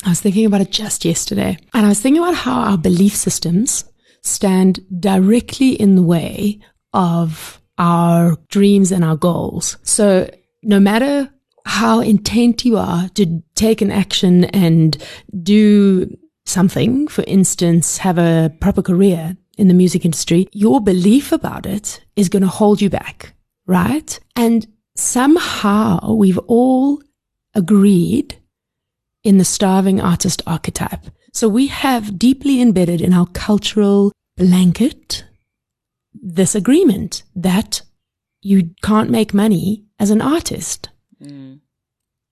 I 0.06 0.10
was 0.10 0.20
thinking 0.20 0.46
about 0.46 0.60
it 0.60 0.72
just 0.72 1.06
yesterday, 1.06 1.58
and 1.74 1.86
I 1.86 1.89
was 1.89 2.02
thinking 2.02 2.22
about 2.22 2.36
how 2.36 2.60
our 2.60 2.78
belief 2.78 3.15
systems 3.15 3.86
stand 4.22 4.82
directly 5.00 5.70
in 5.70 5.96
the 5.96 6.04
way 6.04 6.60
of 6.91 7.62
our 7.78 8.36
dreams 8.50 8.91
and 8.91 9.06
our 9.06 9.15
goals. 9.15 9.78
So 9.84 10.30
no 10.62 10.82
matter 10.82 11.30
how 11.65 11.99
intent 11.99 12.63
you 12.63 12.78
are 12.78 13.10
to 13.10 13.43
take 13.56 13.82
an 13.82 13.91
action 13.91 14.45
and 14.45 14.97
do 15.41 16.15
something, 16.45 17.08
for 17.08 17.23
instance, 17.28 17.97
have 17.97 18.17
a 18.17 18.54
proper 18.60 18.82
career 18.82 19.36
in 19.58 19.67
the 19.67 19.73
music 19.73 20.06
industry, 20.06 20.47
your 20.51 20.82
belief 20.82 21.32
about 21.32 21.65
it 21.65 22.01
is 22.15 22.30
going 22.30 22.41
to 22.41 22.47
hold 22.47 22.82
you 22.82 22.89
back, 22.89 23.34
right? 23.65 24.19
And 24.36 24.67
somehow 24.95 26.13
we've 26.13 26.38
all 26.47 27.01
agreed 27.54 28.38
in 29.23 29.38
the 29.38 29.45
starving 29.45 29.99
artist 29.99 30.41
archetype. 30.45 31.06
So 31.34 31.49
we 31.49 31.67
have 31.67 32.19
deeply 32.19 32.62
embedded 32.62 33.01
in 33.01 33.13
our 33.13 33.28
cultural 33.28 34.12
blanket 34.38 35.25
this 36.13 36.56
agreement 36.56 37.23
that 37.36 37.82
you 38.41 38.69
can't 38.84 39.10
make 39.10 39.34
money 39.34 39.86
as 39.99 40.12
an 40.12 40.21
artist. 40.21 40.89
Mm. 41.25 41.59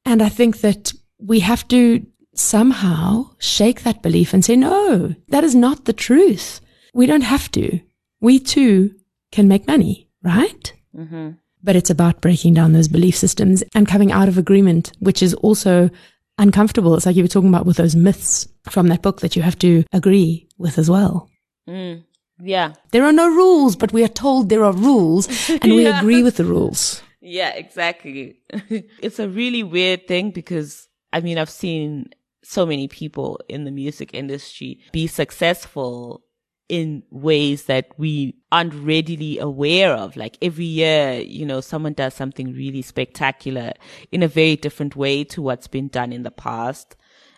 And 0.06 0.21
I 0.21 0.29
think 0.29 0.62
that 0.62 0.91
we 1.17 1.39
have 1.39 1.67
to 1.69 2.06
somehow 2.36 3.29
shake 3.39 3.84
that 3.84 4.01
belief 4.01 4.34
and 4.34 4.43
say, 4.43 4.56
no, 4.56 5.15
that 5.29 5.43
is 5.43 5.56
not 5.56 5.86
the 5.86 5.93
truth. 5.93 6.60
We 6.93 7.06
don't 7.06 7.21
have 7.21 7.49
to. 7.51 7.79
We 8.19 8.39
too 8.39 8.95
can 9.32 9.47
make 9.47 9.67
money, 9.67 10.10
right? 10.23 10.73
Mm-hmm. 10.95 11.32
But 11.62 11.75
it's 11.75 11.89
about 11.89 12.21
breaking 12.21 12.56
down 12.56 12.73
those 12.73 12.88
belief 12.88 13.15
systems 13.15 13.63
and 13.73 13.88
coming 13.88 14.12
out 14.12 14.27
of 14.27 14.38
agreement, 14.38 14.91
which 14.99 15.23
is 15.23 15.34
also 15.36 15.89
uncomfortable. 16.38 16.95
It's 16.95 17.06
like 17.06 17.15
you 17.15 17.23
were 17.23 17.29
talking 17.29 17.49
about 17.49 17.65
with 17.65 17.77
those 17.77 17.95
myths 17.95 18.47
from 18.69 18.88
that 18.88 19.01
book 19.01 19.21
that 19.21 19.36
you 19.36 19.41
have 19.41 19.58
to 19.60 19.84
agree 19.93 20.47
with 20.58 20.77
as 20.77 20.89
well. 20.89 21.29
Mm. 21.69 22.03
Yeah. 22.39 22.73
There 22.91 23.06
are 23.06 23.13
no 23.13 23.27
rules, 23.27 23.75
but 23.75 23.93
we 23.93 24.03
are 24.03 24.10
told 24.10 24.49
there 24.49 24.65
are 24.65 24.73
rules 24.73 25.27
and 25.62 25.73
we 25.73 25.86
agree 25.86 26.23
with 26.23 26.38
the 26.38 26.45
rules. 26.45 27.01
Yeah, 27.26 27.52
exactly. 27.56 28.40
it's 28.52 29.18
a 29.18 29.30
really 29.30 29.64
weird 29.64 30.08
thing 30.08 30.32
because 30.32 30.90
I 31.14 31.22
mean, 31.22 31.38
I've 31.38 31.50
seen 31.50 32.10
so 32.44 32.66
many 32.66 32.90
people 32.90 33.40
in 33.48 33.64
the 33.64 33.72
music 33.72 34.14
industry 34.14 34.82
be 34.92 35.08
successful 35.08 36.24
in 36.68 37.04
ways 37.12 37.66
that 37.66 37.88
we 37.98 38.36
aren't 38.52 38.74
readily 38.74 39.40
aware 39.40 39.94
of. 39.94 40.18
Like 40.18 40.38
every 40.42 40.66
year, 40.66 41.22
you 41.22 41.46
know, 41.46 41.62
someone 41.62 41.94
does 41.94 42.14
something 42.14 42.52
really 42.52 42.82
spectacular 42.82 43.72
in 44.12 44.22
a 44.22 44.28
very 44.28 44.58
different 44.58 44.96
way 44.96 45.24
to 45.26 45.42
what's 45.42 45.68
been 45.68 45.88
done 45.88 46.12
in 46.12 46.24
the 46.24 46.32
past. 46.32 46.98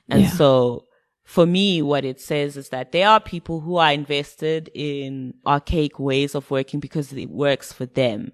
And 0.09 0.23
yeah. 0.23 0.29
so 0.29 0.85
for 1.25 1.45
me, 1.45 1.81
what 1.81 2.05
it 2.05 2.19
says 2.19 2.57
is 2.57 2.69
that 2.69 2.91
there 2.91 3.09
are 3.09 3.19
people 3.19 3.59
who 3.59 3.77
are 3.77 3.91
invested 3.91 4.71
in 4.73 5.35
archaic 5.45 5.99
ways 5.99 6.33
of 6.33 6.49
working 6.49 6.79
because 6.79 7.13
it 7.13 7.29
works 7.29 7.71
for 7.71 7.85
them. 7.85 8.31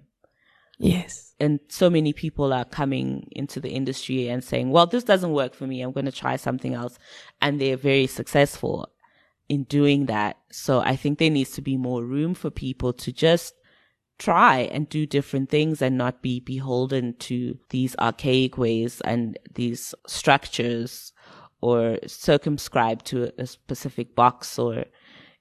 Yes. 0.82 1.34
And 1.38 1.60
so 1.68 1.88
many 1.88 2.12
people 2.12 2.52
are 2.52 2.64
coming 2.64 3.28
into 3.32 3.60
the 3.60 3.70
industry 3.70 4.28
and 4.28 4.42
saying, 4.42 4.70
well, 4.70 4.86
this 4.86 5.04
doesn't 5.04 5.32
work 5.32 5.54
for 5.54 5.66
me. 5.66 5.80
I'm 5.80 5.92
going 5.92 6.06
to 6.06 6.12
try 6.12 6.36
something 6.36 6.74
else. 6.74 6.98
And 7.40 7.60
they're 7.60 7.76
very 7.76 8.06
successful 8.06 8.88
in 9.48 9.64
doing 9.64 10.06
that. 10.06 10.38
So 10.50 10.80
I 10.80 10.96
think 10.96 11.18
there 11.18 11.30
needs 11.30 11.50
to 11.52 11.62
be 11.62 11.76
more 11.76 12.04
room 12.04 12.34
for 12.34 12.50
people 12.50 12.92
to 12.94 13.12
just 13.12 13.54
try 14.18 14.60
and 14.72 14.88
do 14.88 15.06
different 15.06 15.50
things 15.50 15.82
and 15.82 15.96
not 15.96 16.22
be 16.22 16.40
beholden 16.40 17.14
to 17.18 17.58
these 17.70 17.96
archaic 17.98 18.58
ways 18.58 19.00
and 19.02 19.38
these 19.54 19.94
structures 20.06 21.12
or 21.60 21.98
circumscribed 22.06 23.06
to 23.06 23.32
a 23.38 23.46
specific 23.46 24.14
box 24.16 24.58
or, 24.58 24.84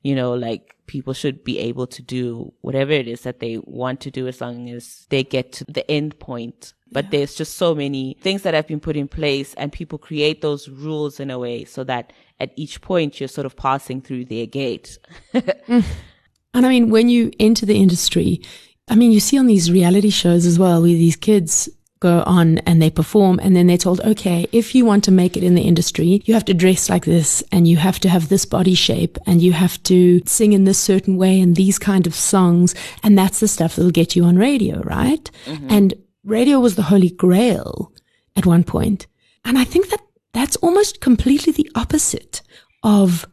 you 0.04 0.16
know, 0.16 0.34
like 0.34 0.76
people 0.88 1.14
should 1.14 1.44
be 1.44 1.60
able 1.60 1.88
to 1.88 2.02
do 2.02 2.52
whatever 2.62 2.92
it 2.92 3.08
is 3.08 3.22
that 3.22 3.40
they 3.40 3.58
want 3.64 4.02
to 4.02 4.12
do 4.12 4.28
as 4.28 4.42
long 4.42 4.70
as 4.70 5.06
they 5.10 5.24
get 5.24 5.52
to 5.54 5.66
the 5.66 5.90
end 5.90 6.18
point. 6.20 6.74
But 6.92 7.06
yeah. 7.06 7.10
there's 7.12 7.36
just 7.36 7.56
so 7.56 7.74
many 7.74 8.18
things 8.20 8.42
that 8.42 8.54
have 8.54 8.68
been 8.68 8.82
put 8.82 8.98
in 8.98 9.08
place 9.08 9.54
and 9.54 9.72
people 9.72 9.98
create 9.98 10.42
those 10.42 10.68
rules 10.68 11.20
in 11.20 11.32
a 11.32 11.40
way 11.40 11.64
so 11.64 11.84
that 11.86 12.12
at 12.40 12.52
each 12.56 12.82
point 12.82 13.20
you're 13.20 13.30
sort 13.30 13.46
of 13.46 13.56
passing 13.56 14.02
through 14.02 14.26
their 14.26 14.46
gate. 14.46 14.98
mm. 15.34 15.86
And 16.54 16.66
I 16.66 16.70
mean, 16.70 16.90
when 16.90 17.08
you 17.08 17.32
enter 17.40 17.66
the 17.66 17.82
industry, 17.82 18.42
I 18.90 18.96
mean, 18.96 19.14
you 19.14 19.22
see 19.22 19.38
on 19.38 19.48
these 19.48 19.72
reality 19.72 20.10
shows 20.10 20.46
as 20.46 20.60
well, 20.60 20.82
where 20.82 20.90
these 20.90 21.16
kids 21.16 21.70
go 22.02 22.24
on 22.26 22.58
and 22.60 22.82
they 22.82 22.90
perform 22.90 23.40
and 23.42 23.56
then 23.56 23.68
they're 23.68 23.78
told, 23.78 24.02
okay, 24.02 24.48
if 24.52 24.76
you 24.76 24.84
want 24.84 25.04
to 25.06 25.12
make 25.12 25.38
it 25.38 25.44
in 25.44 25.56
the 25.56 25.62
industry, 25.62 26.22
you 26.26 26.34
have 26.34 26.46
to 26.46 26.54
dress 26.54 26.90
like 26.90 27.06
this 27.06 27.42
and 27.52 27.68
you 27.68 27.78
have 27.78 28.00
to 28.00 28.10
have 28.10 28.28
this 28.28 28.44
body 28.44 28.74
shape 28.74 29.18
and 29.26 29.42
you 29.42 29.54
have 29.54 29.82
to 29.84 30.20
sing 30.26 30.52
in 30.52 30.66
this 30.66 30.80
certain 30.80 31.16
way 31.16 31.40
and 31.40 31.56
these 31.56 31.80
kind 31.80 32.08
of 32.08 32.16
songs. 32.16 32.76
And 33.04 33.18
that's 33.18 33.40
the 33.40 33.48
stuff 33.48 33.76
that'll 33.76 33.92
get 33.92 34.16
you 34.16 34.26
on 34.26 34.36
radio, 34.36 34.82
right? 34.82 35.30
Mm-hmm. 35.46 35.68
And 35.70 35.94
radio 36.26 36.60
was 36.60 36.76
the 36.76 36.84
holy 36.84 37.12
grail 37.12 37.94
at 38.36 38.48
one 38.48 38.64
point. 38.64 39.06
And 39.46 39.58
I 39.58 39.64
think 39.64 39.90
that 39.90 40.02
that's 40.34 40.56
almost 40.58 41.02
completely 41.02 41.54
the 41.54 41.70
opposite 41.76 42.42
of 42.84 43.28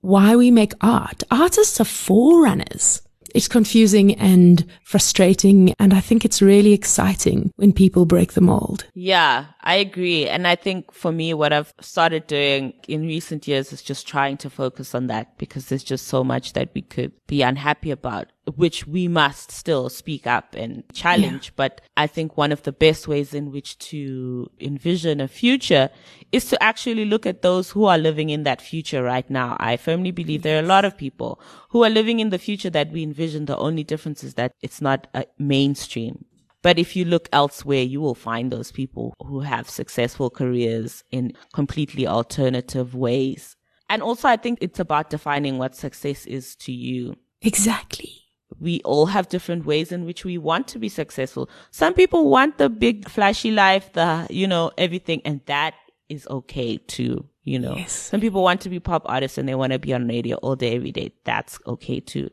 why 0.00 0.36
we 0.36 0.50
make 0.50 0.72
art. 0.80 1.24
Artists 1.30 1.80
are 1.80 1.84
forerunners 1.84 3.02
it's 3.34 3.48
confusing 3.48 4.14
and 4.16 4.64
frustrating. 4.82 5.74
And 5.78 5.92
I 5.94 6.00
think 6.00 6.24
it's 6.24 6.42
really 6.42 6.72
exciting 6.72 7.52
when 7.56 7.72
people 7.72 8.04
break 8.04 8.32
the 8.32 8.40
mold. 8.40 8.86
Yeah, 8.94 9.46
I 9.64 9.76
agree. 9.76 10.28
And 10.28 10.46
I 10.46 10.56
think 10.56 10.92
for 10.92 11.12
me, 11.12 11.34
what 11.34 11.52
I've 11.52 11.72
started 11.80 12.26
doing 12.26 12.74
in 12.88 13.02
recent 13.02 13.46
years 13.46 13.72
is 13.72 13.80
just 13.80 14.08
trying 14.08 14.36
to 14.38 14.50
focus 14.50 14.94
on 14.94 15.06
that 15.06 15.38
because 15.38 15.66
there's 15.66 15.84
just 15.84 16.08
so 16.08 16.24
much 16.24 16.54
that 16.54 16.70
we 16.74 16.82
could 16.82 17.12
be 17.28 17.42
unhappy 17.42 17.92
about 17.92 18.32
which 18.56 18.88
we 18.88 19.06
must 19.06 19.52
still 19.52 19.88
speak 19.88 20.26
up 20.26 20.56
and 20.56 20.82
challenge. 20.92 21.48
Yeah. 21.48 21.54
But 21.54 21.80
I 21.96 22.08
think 22.08 22.36
one 22.36 22.50
of 22.50 22.64
the 22.64 22.72
best 22.72 23.06
ways 23.06 23.34
in 23.34 23.52
which 23.52 23.78
to 23.90 24.50
envision 24.60 25.20
a 25.20 25.28
future 25.28 25.90
is 26.32 26.46
to 26.46 26.60
actually 26.60 27.04
look 27.04 27.24
at 27.24 27.42
those 27.42 27.70
who 27.70 27.84
are 27.84 27.98
living 27.98 28.30
in 28.30 28.42
that 28.42 28.60
future 28.60 29.02
right 29.04 29.28
now. 29.30 29.56
I 29.60 29.76
firmly 29.76 30.10
believe 30.10 30.42
there 30.42 30.56
are 30.56 30.64
a 30.64 30.66
lot 30.66 30.84
of 30.84 30.96
people 30.96 31.40
who 31.68 31.84
are 31.84 31.90
living 31.90 32.18
in 32.18 32.30
the 32.30 32.38
future 32.38 32.70
that 32.70 32.90
we 32.90 33.04
envision. 33.04 33.44
The 33.44 33.56
only 33.56 33.84
difference 33.84 34.24
is 34.24 34.34
that 34.34 34.54
it's 34.60 34.80
not 34.80 35.06
a 35.14 35.24
mainstream. 35.38 36.24
But 36.62 36.78
if 36.78 36.94
you 36.96 37.04
look 37.04 37.28
elsewhere, 37.32 37.82
you 37.82 38.00
will 38.00 38.14
find 38.14 38.50
those 38.50 38.70
people 38.72 39.14
who 39.20 39.40
have 39.40 39.68
successful 39.68 40.30
careers 40.30 41.04
in 41.10 41.32
completely 41.52 42.06
alternative 42.06 42.94
ways. 42.94 43.56
And 43.88 44.02
also, 44.02 44.28
I 44.28 44.36
think 44.36 44.58
it's 44.60 44.80
about 44.80 45.10
defining 45.10 45.58
what 45.58 45.76
success 45.76 46.24
is 46.24 46.56
to 46.56 46.72
you. 46.72 47.16
Exactly 47.42 48.22
we 48.60 48.80
all 48.84 49.06
have 49.06 49.28
different 49.28 49.64
ways 49.64 49.92
in 49.92 50.04
which 50.04 50.24
we 50.24 50.38
want 50.38 50.68
to 50.68 50.78
be 50.78 50.88
successful. 50.88 51.48
Some 51.70 51.94
people 51.94 52.28
want 52.28 52.58
the 52.58 52.68
big 52.68 53.08
flashy 53.08 53.50
life, 53.50 53.92
the, 53.92 54.26
you 54.30 54.46
know, 54.46 54.70
everything. 54.78 55.20
And 55.24 55.40
that 55.46 55.74
is 56.12 56.26
okay 56.28 56.78
too. 56.78 57.28
You 57.44 57.58
know, 57.58 57.74
yes. 57.76 57.92
some 57.92 58.20
people 58.20 58.42
want 58.44 58.60
to 58.60 58.68
be 58.68 58.78
pop 58.78 59.02
artists 59.06 59.36
and 59.36 59.48
they 59.48 59.56
want 59.56 59.72
to 59.72 59.78
be 59.80 59.92
on 59.92 60.06
radio 60.06 60.36
all 60.36 60.54
day, 60.54 60.76
every 60.76 60.92
day. 60.92 61.12
That's 61.24 61.58
okay 61.66 61.98
too. 61.98 62.30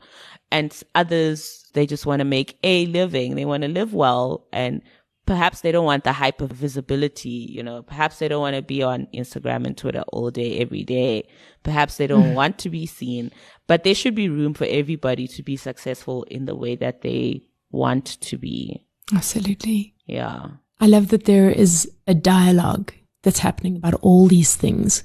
And 0.52 0.72
others, 0.94 1.68
they 1.74 1.88
just 1.88 2.06
want 2.06 2.20
to 2.20 2.26
make 2.26 2.60
a 2.64 2.86
living. 2.86 3.34
They 3.34 3.46
want 3.46 3.64
to 3.64 3.70
live 3.70 3.92
well 3.92 4.46
and 4.54 4.84
perhaps 5.30 5.62
they 5.62 5.72
don't 5.72 5.86
want 5.86 6.04
the 6.04 6.12
hyper 6.12 6.48
visibility, 6.48 7.30
you 7.30 7.62
know, 7.62 7.84
perhaps 7.84 8.18
they 8.18 8.28
don't 8.28 8.42
want 8.42 8.56
to 8.56 8.64
be 8.64 8.82
on 8.82 9.08
Instagram 9.14 9.66
and 9.68 9.78
Twitter 9.78 10.04
all 10.08 10.32
day, 10.32 10.58
every 10.58 10.84
day. 10.84 11.30
Perhaps 11.62 11.98
they 11.98 12.08
don't 12.08 12.32
mm. 12.32 12.34
want 12.34 12.58
to 12.58 12.70
be 12.70 12.88
seen, 12.88 13.32
but 13.68 13.84
there 13.84 13.94
should 13.94 14.16
be 14.16 14.28
room 14.28 14.56
for 14.56 14.66
everybody 14.66 15.28
to 15.28 15.44
be 15.44 15.56
successful 15.56 16.24
in 16.24 16.46
the 16.46 16.56
way 16.56 16.76
that 16.76 17.02
they 17.02 17.44
want 17.70 18.20
to 18.22 18.40
be. 18.40 18.84
Absolutely. 19.16 19.94
Yeah. 20.08 20.48
I 20.80 20.88
love 20.88 21.10
that 21.10 21.26
there 21.26 21.52
is 21.52 21.92
a 22.08 22.16
dialogue 22.16 22.92
that's 23.24 23.40
happening 23.40 23.76
about 23.76 23.96
all 23.96 24.28
these 24.28 24.56
things 24.56 25.04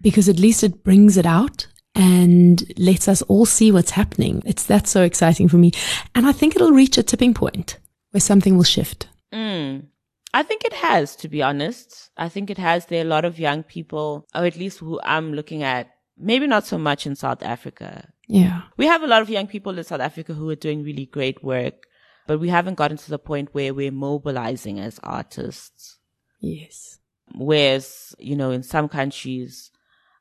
because 0.00 0.28
at 0.28 0.38
least 0.38 0.62
it 0.62 0.84
brings 0.84 1.16
it 1.16 1.26
out 1.26 1.66
and 1.94 2.72
lets 2.76 3.08
us 3.08 3.22
all 3.22 3.46
see 3.46 3.70
what's 3.70 3.92
happening. 3.92 4.42
It's 4.44 4.64
that's 4.64 4.90
so 4.90 5.02
exciting 5.02 5.48
for 5.48 5.56
me. 5.56 5.72
And 6.14 6.26
I 6.26 6.32
think 6.32 6.54
it'll 6.54 6.72
reach 6.72 6.98
a 6.98 7.02
tipping 7.02 7.34
point 7.34 7.78
where 8.10 8.20
something 8.20 8.56
will 8.56 8.64
shift. 8.64 9.08
Mm. 9.32 9.86
I 10.32 10.42
think 10.42 10.64
it 10.64 10.72
has, 10.72 11.14
to 11.16 11.28
be 11.28 11.42
honest. 11.42 12.10
I 12.16 12.28
think 12.28 12.50
it 12.50 12.58
has. 12.58 12.86
There 12.86 13.00
are 13.00 13.06
a 13.06 13.08
lot 13.08 13.24
of 13.24 13.38
young 13.38 13.62
people, 13.62 14.26
or 14.34 14.44
at 14.44 14.56
least 14.56 14.80
who 14.80 15.00
I'm 15.04 15.32
looking 15.32 15.62
at, 15.62 15.90
maybe 16.18 16.46
not 16.48 16.66
so 16.66 16.76
much 16.76 17.06
in 17.06 17.14
South 17.14 17.42
Africa. 17.42 18.08
Yeah. 18.26 18.62
We 18.76 18.86
have 18.86 19.02
a 19.02 19.06
lot 19.06 19.22
of 19.22 19.30
young 19.30 19.46
people 19.46 19.78
in 19.78 19.84
South 19.84 20.00
Africa 20.00 20.34
who 20.34 20.50
are 20.50 20.56
doing 20.56 20.82
really 20.82 21.06
great 21.06 21.44
work, 21.44 21.86
but 22.26 22.40
we 22.40 22.48
haven't 22.48 22.74
gotten 22.74 22.96
to 22.96 23.10
the 23.10 23.18
point 23.18 23.54
where 23.54 23.72
we're 23.72 23.92
mobilizing 23.92 24.80
as 24.80 24.98
artists. 25.04 25.98
Yes. 26.40 26.98
Whereas, 27.34 28.14
you 28.18 28.36
know, 28.36 28.50
in 28.50 28.62
some 28.62 28.88
countries, 28.88 29.70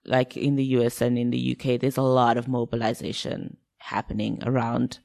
like 0.05 0.35
in 0.35 0.55
the 0.55 0.65
US 0.77 1.01
and 1.01 1.17
in 1.17 1.29
the 1.29 1.57
UK, 1.57 1.79
there's 1.79 1.97
a 1.97 2.01
lot 2.01 2.37
of 2.37 2.47
mobilization 2.47 3.57
happening 3.77 4.41
around 4.45 4.99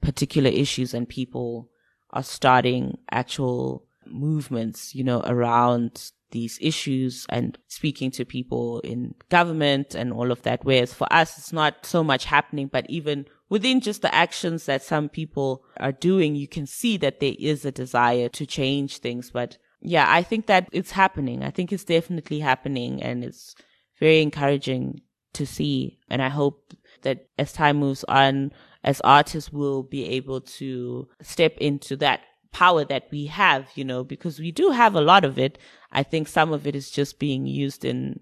particular 0.00 0.50
issues 0.50 0.94
and 0.94 1.08
people 1.08 1.70
are 2.10 2.22
starting 2.22 2.98
actual 3.10 3.86
movements, 4.06 4.94
you 4.94 5.04
know, 5.04 5.22
around 5.24 6.10
these 6.32 6.58
issues 6.60 7.26
and 7.28 7.58
speaking 7.68 8.10
to 8.10 8.24
people 8.24 8.80
in 8.80 9.14
government 9.28 9.94
and 9.94 10.12
all 10.12 10.32
of 10.32 10.42
that. 10.42 10.64
Whereas 10.64 10.92
for 10.92 11.10
us, 11.12 11.38
it's 11.38 11.52
not 11.52 11.86
so 11.86 12.02
much 12.02 12.24
happening, 12.24 12.68
but 12.68 12.86
even 12.88 13.26
within 13.48 13.80
just 13.80 14.02
the 14.02 14.14
actions 14.14 14.66
that 14.66 14.82
some 14.82 15.08
people 15.08 15.62
are 15.78 15.92
doing, 15.92 16.34
you 16.34 16.48
can 16.48 16.66
see 16.66 16.96
that 16.98 17.20
there 17.20 17.34
is 17.38 17.64
a 17.64 17.70
desire 17.70 18.28
to 18.30 18.46
change 18.46 18.98
things. 18.98 19.30
But 19.30 19.58
yeah, 19.82 20.06
I 20.08 20.22
think 20.22 20.46
that 20.46 20.68
it's 20.72 20.92
happening. 20.92 21.42
I 21.42 21.50
think 21.50 21.72
it's 21.72 21.84
definitely 21.84 22.38
happening 22.38 23.02
and 23.02 23.24
it's 23.24 23.54
very 23.98 24.22
encouraging 24.22 25.00
to 25.34 25.46
see. 25.46 25.98
And 26.08 26.22
I 26.22 26.28
hope 26.28 26.72
that 27.02 27.26
as 27.38 27.52
time 27.52 27.78
moves 27.78 28.04
on, 28.04 28.52
as 28.84 29.00
artists, 29.02 29.52
we'll 29.52 29.82
be 29.82 30.04
able 30.10 30.40
to 30.40 31.08
step 31.20 31.56
into 31.58 31.96
that 31.96 32.20
power 32.52 32.84
that 32.84 33.08
we 33.10 33.26
have, 33.26 33.68
you 33.74 33.84
know, 33.84 34.04
because 34.04 34.38
we 34.38 34.52
do 34.52 34.70
have 34.70 34.94
a 34.94 35.00
lot 35.00 35.24
of 35.24 35.38
it. 35.38 35.58
I 35.90 36.02
think 36.02 36.28
some 36.28 36.52
of 36.52 36.66
it 36.66 36.76
is 36.76 36.90
just 36.90 37.18
being 37.18 37.46
used 37.46 37.84
in 37.84 38.20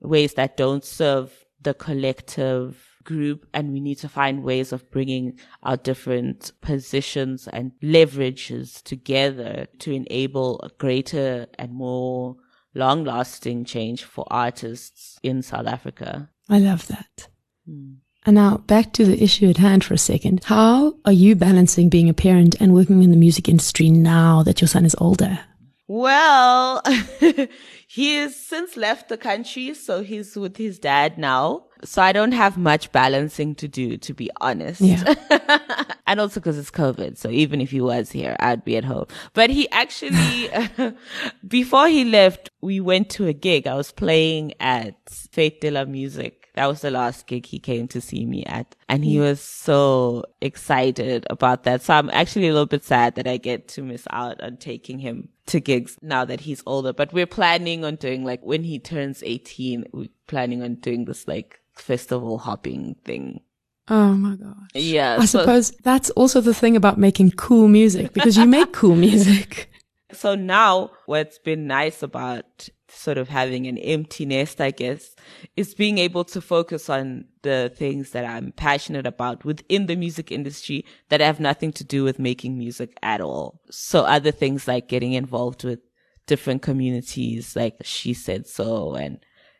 ways 0.00 0.34
that 0.34 0.56
don't 0.56 0.84
serve 0.84 1.44
the 1.60 1.74
collective 1.74 2.89
group 3.04 3.46
and 3.52 3.72
we 3.72 3.80
need 3.80 3.96
to 3.98 4.08
find 4.08 4.42
ways 4.42 4.72
of 4.72 4.90
bringing 4.90 5.38
our 5.62 5.76
different 5.76 6.52
positions 6.60 7.48
and 7.48 7.72
leverages 7.82 8.82
together 8.82 9.66
to 9.78 9.92
enable 9.92 10.60
a 10.62 10.68
greater 10.78 11.46
and 11.58 11.72
more 11.72 12.36
long 12.74 13.04
lasting 13.04 13.64
change 13.64 14.04
for 14.04 14.24
artists 14.30 15.18
in 15.22 15.42
South 15.42 15.66
Africa. 15.66 16.30
I 16.48 16.58
love 16.58 16.86
that. 16.88 17.28
Hmm. 17.66 17.94
And 18.26 18.34
now 18.34 18.58
back 18.58 18.92
to 18.94 19.04
the 19.06 19.22
issue 19.22 19.48
at 19.48 19.56
hand 19.56 19.82
for 19.82 19.94
a 19.94 19.98
second. 19.98 20.44
How 20.44 20.94
are 21.06 21.12
you 21.12 21.34
balancing 21.34 21.88
being 21.88 22.10
a 22.10 22.14
parent 22.14 22.54
and 22.60 22.74
working 22.74 23.02
in 23.02 23.10
the 23.10 23.16
music 23.16 23.48
industry 23.48 23.88
now 23.88 24.42
that 24.42 24.60
your 24.60 24.68
son 24.68 24.84
is 24.84 24.94
older? 24.98 25.40
Well, 25.88 26.82
he 27.88 28.14
has 28.16 28.36
since 28.36 28.76
left 28.76 29.08
the 29.08 29.16
country, 29.16 29.74
so 29.74 30.02
he's 30.02 30.36
with 30.36 30.56
his 30.56 30.78
dad 30.78 31.18
now. 31.18 31.64
So 31.84 32.02
I 32.02 32.12
don't 32.12 32.32
have 32.32 32.58
much 32.58 32.92
balancing 32.92 33.54
to 33.56 33.68
do, 33.68 33.96
to 33.98 34.14
be 34.14 34.30
honest. 34.40 34.80
Yeah. 34.80 35.14
and 36.06 36.20
also 36.20 36.40
because 36.40 36.58
it's 36.58 36.70
COVID. 36.70 37.16
So 37.16 37.30
even 37.30 37.60
if 37.60 37.70
he 37.70 37.80
was 37.80 38.10
here, 38.10 38.36
I'd 38.40 38.64
be 38.64 38.76
at 38.76 38.84
home. 38.84 39.06
But 39.32 39.50
he 39.50 39.70
actually, 39.70 40.50
before 41.48 41.88
he 41.88 42.04
left, 42.04 42.50
we 42.60 42.80
went 42.80 43.10
to 43.10 43.26
a 43.26 43.32
gig. 43.32 43.66
I 43.66 43.74
was 43.74 43.92
playing 43.92 44.54
at 44.60 45.04
Fête 45.06 45.60
de 45.60 45.70
la 45.70 45.84
Musique 45.84 46.40
that 46.54 46.66
was 46.66 46.80
the 46.80 46.90
last 46.90 47.26
gig 47.26 47.46
he 47.46 47.58
came 47.58 47.88
to 47.88 48.00
see 48.00 48.26
me 48.26 48.44
at. 48.44 48.74
And 48.88 49.04
he 49.04 49.16
mm. 49.16 49.20
was 49.20 49.40
so 49.40 50.24
excited 50.40 51.26
about 51.30 51.62
that. 51.64 51.82
So 51.82 51.94
I'm 51.94 52.10
actually 52.10 52.48
a 52.48 52.52
little 52.52 52.66
bit 52.66 52.84
sad 52.84 53.14
that 53.14 53.26
I 53.26 53.36
get 53.36 53.68
to 53.68 53.82
miss 53.82 54.06
out 54.10 54.42
on 54.42 54.56
taking 54.56 54.98
him 54.98 55.28
to 55.46 55.60
gigs 55.60 55.96
now 56.02 56.24
that 56.24 56.40
he's 56.40 56.62
older. 56.66 56.92
But 56.92 57.12
we're 57.12 57.26
planning 57.26 57.84
on 57.84 57.96
doing 57.96 58.24
like 58.24 58.42
when 58.42 58.64
he 58.64 58.78
turns 58.78 59.22
18, 59.22 59.86
we're 59.92 60.08
planning 60.26 60.62
on 60.62 60.74
doing 60.74 61.04
this 61.04 61.26
like 61.28 61.60
festival 61.80 62.38
hopping 62.38 62.96
thing. 63.04 63.40
Oh 63.88 64.14
my 64.14 64.36
gosh. 64.36 64.56
Yeah. 64.74 65.16
I 65.18 65.24
so, 65.24 65.40
suppose 65.40 65.70
that's 65.82 66.10
also 66.10 66.40
the 66.40 66.54
thing 66.54 66.76
about 66.76 66.98
making 66.98 67.32
cool 67.32 67.68
music 67.68 68.12
because 68.12 68.36
you 68.36 68.46
make 68.46 68.72
cool 68.72 68.94
music. 69.08 69.70
So 70.12 70.34
now 70.34 70.90
what's 71.06 71.38
been 71.38 71.66
nice 71.66 72.02
about 72.02 72.68
sort 72.88 73.18
of 73.18 73.28
having 73.28 73.66
an 73.66 73.78
empty 73.78 74.26
nest, 74.26 74.60
I 74.60 74.70
guess, 74.70 75.14
is 75.56 75.74
being 75.74 75.98
able 75.98 76.24
to 76.24 76.40
focus 76.40 76.88
on 76.88 77.26
the 77.42 77.72
things 77.74 78.10
that 78.10 78.24
I'm 78.24 78.52
passionate 78.52 79.06
about 79.06 79.44
within 79.44 79.86
the 79.86 79.96
music 79.96 80.32
industry 80.32 80.84
that 81.08 81.20
have 81.20 81.40
nothing 81.40 81.72
to 81.72 81.84
do 81.84 82.04
with 82.04 82.18
making 82.18 82.58
music 82.58 82.96
at 83.02 83.20
all. 83.20 83.60
So 83.70 84.02
other 84.02 84.32
things 84.32 84.66
like 84.66 84.88
getting 84.88 85.12
involved 85.12 85.64
with 85.64 85.80
different 86.26 86.62
communities, 86.62 87.56
like 87.56 87.76
She 87.82 88.14
Said 88.14 88.46
So 88.46 88.94
and 88.94 89.18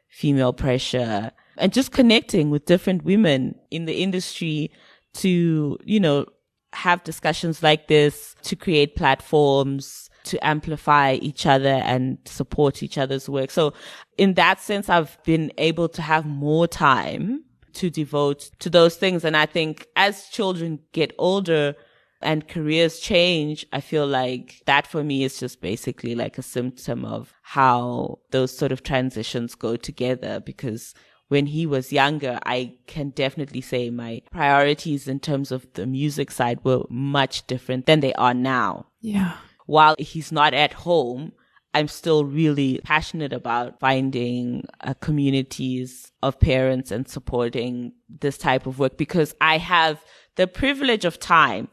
female 0.09 0.52
pressure 0.52 1.30
and 1.61 1.73
just 1.73 1.92
connecting 1.92 2.51
with 2.51 2.64
different 2.64 3.05
women 3.05 3.55
in 3.70 3.85
the 3.85 4.03
industry 4.03 4.70
to, 5.14 5.79
you 5.85 6.01
know, 6.01 6.27
have 6.73 7.05
discussions 7.05 7.62
like 7.62 7.88
this, 7.88 8.35
to 8.42 8.57
create 8.57 8.96
platforms, 8.96 10.09
to 10.25 10.44
amplify 10.46 11.14
each 11.14 11.46
other 11.46 11.68
and 11.68 12.18
support 12.25 12.83
each 12.83 12.99
other's 12.99 13.29
work. 13.29 13.51
So 13.51 13.73
in 14.18 14.35
that 14.35 14.61
sense, 14.61 14.88
I've 14.88 15.23
been 15.25 15.53
able 15.59 15.88
to 15.90 16.03
have 16.03 16.27
more 16.27 16.66
time 16.66 17.44
to 17.75 17.90
devote 17.90 18.51
to 18.61 18.70
those 18.70 18.96
things. 18.96 19.25
And 19.25 19.37
I 19.37 19.46
think 19.46 19.87
as 19.96 20.27
children 20.29 20.81
get 20.92 21.14
older 21.18 21.75
and 22.23 22.46
careers 22.46 23.01
change, 23.01 23.66
I 23.73 23.81
feel 23.81 24.07
like 24.07 24.62
that 24.66 24.87
for 24.87 25.03
me 25.03 25.25
is 25.25 25.40
just 25.40 25.61
basically 25.61 26.14
like 26.14 26.37
a 26.38 26.42
symptom 26.42 27.05
of 27.05 27.33
how 27.42 28.18
those 28.31 28.57
sort 28.57 28.73
of 28.73 28.83
transitions 28.83 29.55
go 29.55 29.77
together 29.77 30.40
because 30.40 30.94
when 31.30 31.46
he 31.46 31.64
was 31.64 31.92
younger, 31.92 32.38
I 32.44 32.74
can 32.86 33.10
definitely 33.10 33.62
say 33.62 33.90
my 33.90 34.22
priorities 34.30 35.08
in 35.08 35.18
terms 35.18 35.50
of 35.50 35.66
the 35.72 35.86
music 35.86 36.30
side 36.30 36.60
were 36.62 36.82
much 36.90 37.46
different 37.46 37.86
than 37.86 38.00
they 38.00 38.12
are 38.14 38.34
now. 38.34 38.86
Yeah 39.00 39.36
while 39.70 39.94
he's 40.00 40.32
not 40.32 40.52
at 40.52 40.72
home, 40.72 41.30
I'm 41.72 41.86
still 41.86 42.24
really 42.24 42.80
passionate 42.82 43.32
about 43.32 43.78
finding 43.78 44.64
uh, 44.80 44.94
communities 44.94 46.10
of 46.24 46.40
parents 46.40 46.90
and 46.90 47.08
supporting 47.08 47.92
this 48.08 48.36
type 48.36 48.66
of 48.66 48.80
work 48.80 48.96
because 48.96 49.32
I 49.40 49.58
have 49.58 50.04
the 50.34 50.48
privilege 50.48 51.04
of 51.04 51.20
time. 51.20 51.68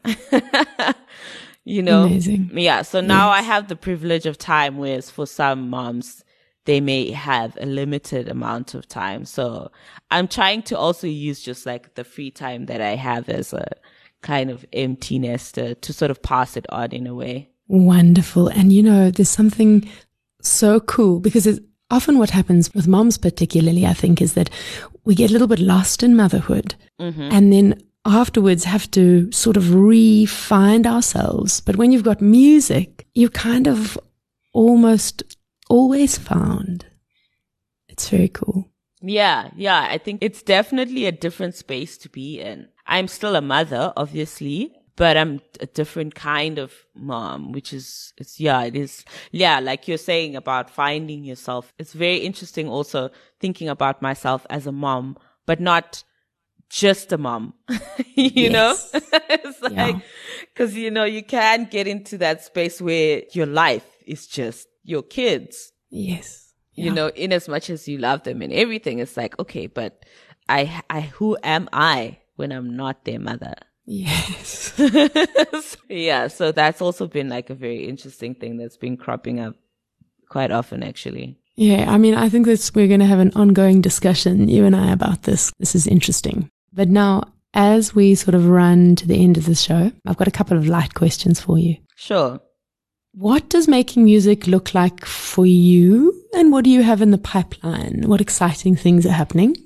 you 1.64 1.82
know? 1.82 2.04
Amazing. 2.04 2.52
Yeah. 2.54 2.82
So 2.82 3.00
now 3.00 3.32
yes. 3.32 3.40
I 3.40 3.42
have 3.42 3.66
the 3.66 3.74
privilege 3.74 4.26
of 4.26 4.38
time, 4.38 4.78
whereas 4.78 5.10
for 5.10 5.26
some 5.26 5.68
moms, 5.68 6.22
they 6.68 6.82
may 6.82 7.10
have 7.10 7.56
a 7.58 7.64
limited 7.64 8.28
amount 8.28 8.74
of 8.74 8.86
time. 8.86 9.24
So 9.24 9.72
I'm 10.10 10.28
trying 10.28 10.60
to 10.64 10.76
also 10.76 11.06
use 11.06 11.40
just 11.40 11.64
like 11.64 11.94
the 11.94 12.04
free 12.04 12.30
time 12.30 12.66
that 12.66 12.82
I 12.82 12.94
have 12.94 13.30
as 13.30 13.54
a 13.54 13.70
kind 14.20 14.50
of 14.50 14.66
empty 14.74 15.18
nester 15.18 15.74
to 15.74 15.92
sort 15.94 16.10
of 16.10 16.22
pass 16.22 16.58
it 16.58 16.66
on 16.68 16.92
in 16.92 17.06
a 17.06 17.14
way. 17.14 17.48
Wonderful. 17.68 18.48
And 18.48 18.70
you 18.70 18.82
know, 18.82 19.10
there's 19.10 19.30
something 19.30 19.88
so 20.42 20.78
cool 20.80 21.20
because 21.20 21.46
it's 21.46 21.60
often 21.90 22.18
what 22.18 22.28
happens 22.28 22.74
with 22.74 22.86
moms, 22.86 23.16
particularly, 23.16 23.86
I 23.86 23.94
think, 23.94 24.20
is 24.20 24.34
that 24.34 24.50
we 25.06 25.14
get 25.14 25.30
a 25.30 25.32
little 25.32 25.48
bit 25.48 25.60
lost 25.60 26.02
in 26.02 26.14
motherhood 26.14 26.74
mm-hmm. 27.00 27.30
and 27.32 27.50
then 27.50 27.82
afterwards 28.04 28.64
have 28.64 28.90
to 28.90 29.32
sort 29.32 29.56
of 29.56 29.72
re-find 29.72 30.86
ourselves. 30.86 31.62
But 31.62 31.76
when 31.76 31.92
you've 31.92 32.04
got 32.04 32.20
music, 32.20 33.06
you 33.14 33.30
kind 33.30 33.66
of 33.66 33.98
almost 34.52 35.37
always 35.68 36.18
found. 36.18 36.86
It's 37.88 38.08
very 38.08 38.28
cool. 38.28 38.70
Yeah, 39.00 39.50
yeah. 39.56 39.86
I 39.90 39.98
think 39.98 40.22
it's 40.22 40.42
definitely 40.42 41.06
a 41.06 41.12
different 41.12 41.54
space 41.54 41.96
to 41.98 42.08
be 42.08 42.40
in. 42.40 42.68
I'm 42.86 43.08
still 43.08 43.36
a 43.36 43.40
mother, 43.40 43.92
obviously, 43.96 44.72
but 44.96 45.16
I'm 45.16 45.40
a 45.60 45.66
different 45.66 46.14
kind 46.14 46.58
of 46.58 46.72
mom, 46.94 47.52
which 47.52 47.72
is, 47.72 48.12
it's, 48.16 48.40
yeah, 48.40 48.64
it 48.64 48.74
is, 48.74 49.04
yeah, 49.30 49.60
like 49.60 49.86
you're 49.86 49.98
saying 49.98 50.34
about 50.34 50.70
finding 50.70 51.22
yourself. 51.22 51.72
It's 51.78 51.92
very 51.92 52.16
interesting 52.16 52.68
also 52.68 53.10
thinking 53.38 53.68
about 53.68 54.02
myself 54.02 54.44
as 54.50 54.66
a 54.66 54.72
mom, 54.72 55.16
but 55.46 55.60
not 55.60 56.02
just 56.68 57.12
a 57.12 57.18
mom, 57.18 57.54
you 58.14 58.50
know? 58.50 58.76
it's 58.92 59.62
like, 59.62 59.72
yeah. 59.72 60.00
cause 60.54 60.74
you 60.74 60.90
know, 60.90 61.04
you 61.04 61.22
can 61.22 61.64
get 61.64 61.86
into 61.86 62.18
that 62.18 62.42
space 62.42 62.80
where 62.80 63.22
your 63.32 63.46
life 63.46 63.86
is 64.06 64.26
just 64.26 64.67
your 64.88 65.02
kids. 65.02 65.72
Yes. 65.90 66.52
Yeah. 66.74 66.86
You 66.86 66.90
know, 66.92 67.08
in 67.08 67.32
as 67.32 67.48
much 67.48 67.70
as 67.70 67.86
you 67.88 67.98
love 67.98 68.22
them 68.22 68.42
and 68.42 68.52
everything, 68.52 69.00
it's 69.00 69.16
like, 69.16 69.38
okay, 69.38 69.66
but 69.66 70.04
I, 70.48 70.82
I, 70.88 71.00
who 71.02 71.36
am 71.42 71.68
I 71.72 72.18
when 72.36 72.52
I'm 72.52 72.76
not 72.76 73.04
their 73.04 73.18
mother? 73.18 73.54
Yes. 73.84 74.78
yeah, 75.88 76.28
so 76.28 76.52
that's 76.52 76.80
also 76.80 77.06
been 77.06 77.28
like 77.28 77.50
a 77.50 77.54
very 77.54 77.86
interesting 77.86 78.34
thing 78.34 78.56
that's 78.56 78.76
been 78.76 78.96
cropping 78.96 79.40
up 79.40 79.56
quite 80.28 80.50
often 80.50 80.82
actually. 80.82 81.38
Yeah, 81.56 81.90
I 81.90 81.98
mean, 81.98 82.14
I 82.14 82.28
think 82.28 82.46
that 82.46 82.70
we're 82.74 82.86
going 82.86 83.00
to 83.00 83.06
have 83.06 83.18
an 83.18 83.32
ongoing 83.34 83.80
discussion, 83.80 84.48
you 84.48 84.64
and 84.64 84.76
I, 84.76 84.92
about 84.92 85.24
this. 85.24 85.52
This 85.58 85.74
is 85.74 85.88
interesting. 85.88 86.50
But 86.72 86.88
now, 86.88 87.32
as 87.52 87.94
we 87.94 88.14
sort 88.14 88.36
of 88.36 88.48
run 88.48 88.94
to 88.96 89.08
the 89.08 89.20
end 89.20 89.36
of 89.36 89.46
the 89.46 89.56
show, 89.56 89.90
I've 90.06 90.16
got 90.16 90.28
a 90.28 90.32
couple 90.32 90.56
of 90.56 90.68
light 90.68 90.94
questions 90.94 91.40
for 91.40 91.58
you. 91.58 91.76
Sure. 91.96 92.40
What 93.18 93.48
does 93.48 93.66
making 93.66 94.04
music 94.04 94.46
look 94.46 94.74
like 94.74 95.04
for 95.04 95.44
you? 95.44 96.14
And 96.34 96.52
what 96.52 96.62
do 96.62 96.70
you 96.70 96.84
have 96.84 97.02
in 97.02 97.10
the 97.10 97.18
pipeline? 97.18 98.04
What 98.06 98.20
exciting 98.20 98.76
things 98.76 99.04
are 99.04 99.10
happening? 99.10 99.56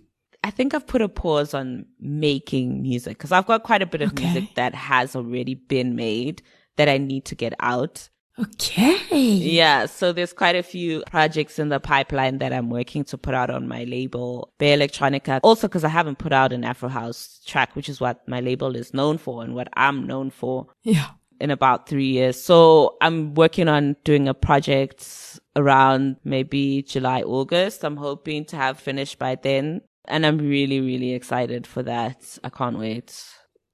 I 0.43 0.51
think 0.51 0.73
I've 0.73 0.87
put 0.87 1.03
a 1.03 1.09
pause 1.09 1.53
on 1.53 1.85
making 2.01 2.81
music 2.81 3.19
because 3.19 3.31
I've 3.31 3.45
got 3.47 3.62
quite 3.62 3.83
a 3.83 3.87
bit 3.87 4.01
of 4.01 4.12
Okay. 4.12 4.25
music 4.25 4.55
that 4.55 4.75
has 4.75 5.15
already 5.15 5.55
been 5.55 5.95
made 5.95 6.41
that 6.77 6.88
I 6.88 6.97
need 6.97 7.27
to 7.27 7.35
get 7.35 7.53
out. 7.61 8.09
Okay. 8.38 8.97
Yeah, 9.19 9.85
so 9.85 10.15
there's 10.15 10.33
quite 10.33 10.57
a 10.57 10.62
few 10.62 11.03
projects 11.11 11.59
in 11.59 11.69
the 11.69 11.79
pipeline 11.79 12.38
that 12.38 12.55
I'm 12.55 12.71
working 12.71 13.05
to 13.05 13.19
put 13.19 13.35
out 13.35 13.51
on 13.51 13.69
my 13.69 13.85
label, 13.85 14.51
Bay 14.59 14.75
Electronica. 14.75 15.41
Also, 15.43 15.69
because 15.69 15.85
I 15.85 15.88
haven't 15.91 16.17
put 16.17 16.33
out 16.33 16.55
an 16.55 16.65
Afro 16.65 16.88
House 16.88 17.43
track, 17.47 17.77
which 17.77 17.91
is 17.91 18.01
what 18.01 18.27
my 18.27 18.41
label 18.41 18.75
is 18.75 18.95
known 18.95 19.19
for 19.19 19.45
and 19.45 19.55
what 19.55 19.69
I'm 19.75 20.07
known 20.07 20.31
for 20.31 20.69
Yeah. 20.83 21.09
In 21.42 21.50
about 21.50 21.88
three 21.88 22.07
years. 22.07 22.40
So 22.40 22.96
I'm 23.00 23.35
working 23.35 23.66
on 23.66 23.96
doing 24.05 24.28
a 24.28 24.33
project 24.33 25.40
around 25.57 26.16
maybe 26.22 26.83
July, 26.83 27.22
August. 27.22 27.85
I'm 27.85 27.96
hoping 27.96 28.44
to 28.46 28.57
have 28.57 28.78
finished 28.78 29.18
by 29.18 29.35
then. 29.35 29.81
And 30.05 30.24
I'm 30.24 30.38
really, 30.38 30.81
really 30.81 31.14
excited 31.14 31.66
for 31.66 31.83
that. 31.83 32.38
I 32.44 32.48
can't 32.48 32.78
wait. 32.78 33.24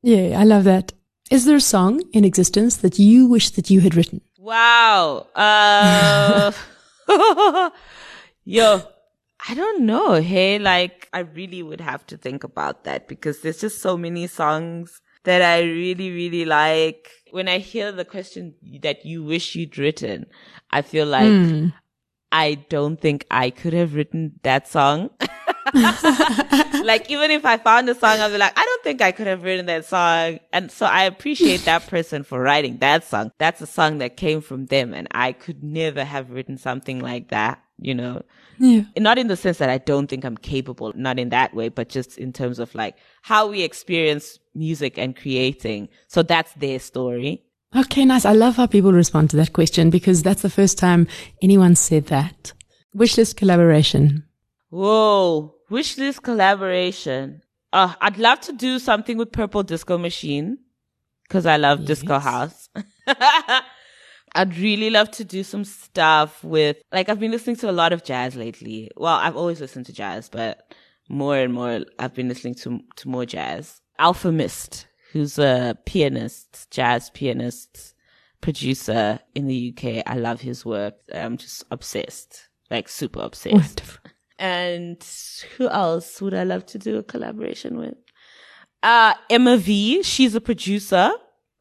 Yeah, 0.01 0.41
I 0.41 0.45
love 0.45 0.65
that. 0.65 0.95
Is 1.31 1.45
there 1.45 1.57
a 1.57 1.61
song 1.61 2.03
in 2.15 2.25
existence 2.25 2.79
that 2.79 2.99
you 2.99 3.27
wish 3.27 3.51
that 3.51 3.69
you 3.69 3.81
had 3.81 3.95
written? 3.95 4.23
Wow. 4.39 5.27
Uh, 5.35 6.53
yo, 8.45 8.83
I 9.47 9.55
don't 9.55 9.83
know. 9.83 10.15
Hey, 10.15 10.59
like, 10.59 11.11
I 11.13 11.19
really 11.19 11.63
would 11.63 11.83
have 11.83 12.07
to 12.07 12.17
think 12.17 12.45
about 12.45 12.85
that 12.85 13.09
because 13.09 13.43
there's 13.43 13.61
just 13.61 13.83
so 13.83 13.99
many 13.99 14.27
songs 14.27 15.03
that 15.25 15.43
I 15.43 15.63
really, 15.63 16.11
really 16.11 16.45
like. 16.45 17.11
When 17.31 17.49
I 17.49 17.59
hear 17.59 17.93
the 17.93 18.05
question 18.05 18.55
that 18.83 19.05
you 19.05 19.23
wish 19.23 19.55
you'd 19.55 19.77
written, 19.77 20.27
I 20.71 20.83
feel 20.83 21.07
like 21.07 21.29
Hmm. 21.29 21.69
I 22.31 22.55
don't 22.69 23.01
think 23.01 23.27
I 23.31 23.51
could 23.51 23.73
have 23.73 23.95
written 23.95 24.39
that 24.43 24.69
song. 24.69 25.11
like 26.85 27.11
even 27.11 27.31
if 27.31 27.45
I 27.45 27.59
found 27.63 27.89
a 27.89 27.95
song, 27.95 28.21
I'd 28.21 28.33
be 28.33 28.39
like, 28.39 28.53
I 28.59 28.65
don't 28.65 28.85
think 28.85 29.01
I 29.03 29.13
could 29.13 29.27
have 29.27 29.43
written 29.43 29.67
that 29.67 29.85
song. 29.85 30.39
And 30.53 30.71
so 30.71 30.87
I 30.87 31.05
appreciate 31.05 31.65
that 31.65 31.87
person 31.87 32.23
for 32.25 32.41
writing 32.41 32.79
that 32.79 33.05
song. 33.05 33.33
That's 33.39 33.61
a 33.61 33.67
song 33.67 33.99
that 33.99 34.17
came 34.17 34.41
from 34.41 34.67
them 34.67 34.95
and 34.95 35.09
I 35.11 35.33
could 35.33 35.63
never 35.63 36.05
have 36.05 36.31
written 36.31 36.59
something 36.59 37.01
like 37.01 37.29
that, 37.29 37.63
you 37.79 37.95
know? 37.95 38.23
Yeah. 38.59 38.83
Not 38.97 39.19
in 39.19 39.29
the 39.29 39.37
sense 39.37 39.59
that 39.59 39.71
I 39.71 39.79
don't 39.79 40.09
think 40.09 40.25
I'm 40.25 40.37
capable, 40.37 40.93
not 40.95 41.19
in 41.19 41.29
that 41.31 41.55
way, 41.55 41.69
but 41.69 41.89
just 41.89 42.19
in 42.19 42.33
terms 42.33 42.59
of 42.59 42.75
like 42.75 42.97
how 43.23 43.49
we 43.49 43.63
experience 43.63 44.39
music 44.55 44.99
and 44.99 45.17
creating. 45.17 45.89
So 46.09 46.23
that's 46.23 46.53
their 46.55 46.79
story. 46.79 47.45
Okay, 47.77 48.05
nice. 48.05 48.25
I 48.25 48.33
love 48.33 48.57
how 48.57 48.67
people 48.67 48.93
respond 48.93 49.31
to 49.31 49.37
that 49.37 49.53
question 49.53 49.91
because 49.91 50.23
that's 50.23 50.43
the 50.43 50.51
first 50.51 50.79
time 50.79 51.07
anyone 51.43 51.75
said 51.75 52.07
that. 52.07 52.53
Wishlist 52.97 53.37
collaboration. 53.37 54.25
Whoa, 54.71 55.55
wishlist 55.71 56.23
collaboration. 56.23 57.43
Uh, 57.73 57.95
I'd 58.01 58.17
love 58.17 58.41
to 58.43 58.53
do 58.53 58.79
something 58.79 59.19
with 59.19 59.33
Purple 59.33 59.63
Disco 59.63 59.99
Machine 59.99 60.59
because 61.25 61.45
I 61.45 61.59
love 61.59 61.85
disco 61.85 62.19
house. 62.19 62.71
I'd 64.39 64.57
really 64.57 64.89
love 64.89 65.11
to 65.13 65.25
do 65.25 65.43
some 65.43 65.65
stuff 65.65 66.45
with, 66.45 66.77
like, 66.93 67.09
I've 67.09 67.19
been 67.19 67.33
listening 67.33 67.57
to 67.57 67.71
a 67.71 67.73
lot 67.73 67.93
of 67.93 68.05
jazz 68.05 68.37
lately. 68.37 68.89
Well, 68.97 69.17
I've 69.17 69.37
always 69.37 69.61
listened 69.61 69.87
to 69.87 69.93
jazz, 69.93 70.29
but 70.29 70.73
more 71.09 71.37
and 71.37 71.53
more 71.53 71.81
I've 71.99 72.15
been 72.15 72.29
listening 72.29 72.55
to, 72.57 72.81
to 72.97 73.09
more 73.09 73.27
jazz. 73.27 73.81
Alfa 73.99 74.31
Mist, 74.31 74.87
who's 75.13 75.41
a 75.41 75.77
pianist, 75.87 76.71
jazz 76.71 77.11
pianist, 77.11 77.95
producer 78.41 79.19
in 79.35 79.49
the 79.49 79.75
UK. 79.75 80.05
I 80.07 80.15
love 80.15 80.41
his 80.41 80.65
work. 80.65 80.95
I'm 81.13 81.37
just 81.37 81.65
obsessed, 81.73 82.49
like 82.71 82.89
super 82.89 83.21
obsessed. 83.21 83.55
Wonderful. 83.55 84.11
And 84.41 85.05
who 85.57 85.69
else 85.69 86.23
would 86.23 86.33
I 86.33 86.45
love 86.45 86.65
to 86.67 86.79
do 86.79 86.97
a 86.97 87.03
collaboration 87.03 87.77
with? 87.77 87.97
Uh, 88.85 89.15
Emma 89.29 89.57
V. 89.57 90.05
She's 90.05 90.37
a 90.37 90.41
producer, 90.41 91.11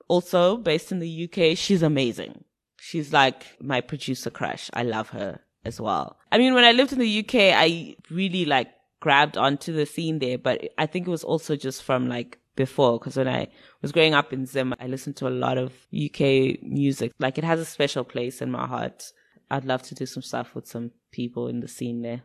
also 0.08 0.58
based 0.58 0.92
in 0.92 1.00
the 1.00 1.24
UK. 1.24 1.58
She's 1.58 1.82
amazing. 1.82 2.44
She's 2.88 3.12
like 3.12 3.44
my 3.62 3.82
producer 3.82 4.30
crush. 4.30 4.70
I 4.74 4.84
love 4.84 5.10
her 5.10 5.42
as 5.66 5.82
well. 5.82 6.18
I 6.32 6.38
mean, 6.38 6.54
when 6.54 6.64
I 6.64 6.72
lived 6.72 6.94
in 6.94 7.00
the 7.00 7.20
UK, 7.20 7.36
I 7.54 7.98
really 8.10 8.46
like 8.46 8.70
grabbed 9.02 9.38
onto 9.38 9.74
the 9.74 9.86
scene 9.86 10.20
there, 10.20 10.38
but 10.38 10.70
I 10.78 10.86
think 10.86 11.06
it 11.06 11.12
was 11.12 11.26
also 11.26 11.58
just 11.58 11.84
from 11.84 12.08
like 12.08 12.40
before, 12.56 12.98
because 12.98 13.18
when 13.18 13.28
I 13.28 13.50
was 13.82 13.92
growing 13.92 14.14
up 14.14 14.32
in 14.32 14.46
Zim, 14.46 14.74
I 14.80 14.88
listened 14.88 15.18
to 15.18 15.28
a 15.28 15.40
lot 15.46 15.58
of 15.58 15.74
UK 15.94 16.64
music. 16.64 17.12
Like 17.20 17.38
it 17.38 17.44
has 17.44 17.60
a 17.60 17.66
special 17.66 18.06
place 18.06 18.42
in 18.42 18.52
my 18.52 18.66
heart. 18.66 19.12
I'd 19.52 19.66
love 19.66 19.84
to 19.84 19.96
do 19.96 20.06
some 20.06 20.24
stuff 20.24 20.56
with 20.56 20.66
some 20.66 20.92
people 21.12 21.50
in 21.50 21.60
the 21.60 21.68
scene 21.68 22.04
there. 22.04 22.22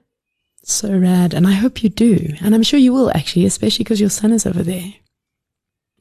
So 0.62 0.96
rad. 0.96 1.34
And 1.34 1.44
I 1.44 1.54
hope 1.54 1.82
you 1.82 1.88
do. 1.88 2.36
And 2.40 2.54
I'm 2.54 2.62
sure 2.62 2.78
you 2.78 2.92
will 2.92 3.10
actually, 3.10 3.46
especially 3.46 3.82
because 3.82 4.00
your 4.00 4.10
son 4.10 4.30
is 4.32 4.46
over 4.46 4.62
there. 4.62 4.94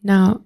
Now, 0.04 0.44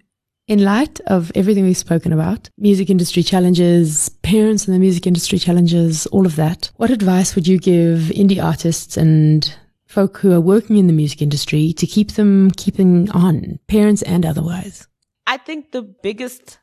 in 0.48 0.64
light 0.64 1.00
of 1.08 1.32
everything 1.34 1.64
we've 1.64 1.78
spoken 1.78 2.14
about, 2.14 2.50
music 2.58 2.90
industry 2.90 3.24
challenges, 3.24 4.10
parents 4.22 4.68
in 4.68 4.74
the 4.74 4.80
music 4.80 5.08
industry 5.08 5.40
challenges, 5.40 6.06
all 6.08 6.26
of 6.26 6.36
that, 6.36 6.72
what 6.76 6.92
advice 6.92 7.36
would 7.36 7.48
you 7.48 7.58
give 7.58 8.12
indie 8.14 8.44
artists 8.44 8.96
and 8.98 9.58
folk 9.88 10.18
who 10.18 10.32
are 10.32 10.42
working 10.42 10.78
in 10.78 10.88
the 10.88 10.94
music 10.94 11.22
industry 11.22 11.74
to 11.74 11.88
keep 11.88 12.12
them 12.12 12.52
keeping 12.52 13.10
on, 13.12 13.60
parents 13.68 14.02
and 14.04 14.26
otherwise? 14.26 14.88
I 15.26 15.38
think 15.38 15.72
the 15.72 15.82
biggest 15.82 16.60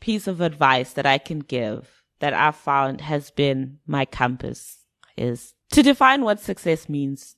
piece 0.00 0.26
of 0.26 0.40
advice 0.40 0.94
that 0.94 1.04
I 1.04 1.18
can 1.18 1.40
give 1.40 2.02
that 2.20 2.32
I've 2.32 2.56
found 2.56 3.02
has 3.02 3.30
been 3.30 3.78
my 3.86 4.04
compass 4.04 4.78
is 5.16 5.54
to 5.72 5.82
define 5.82 6.22
what 6.22 6.40
success 6.40 6.88
means 6.88 7.36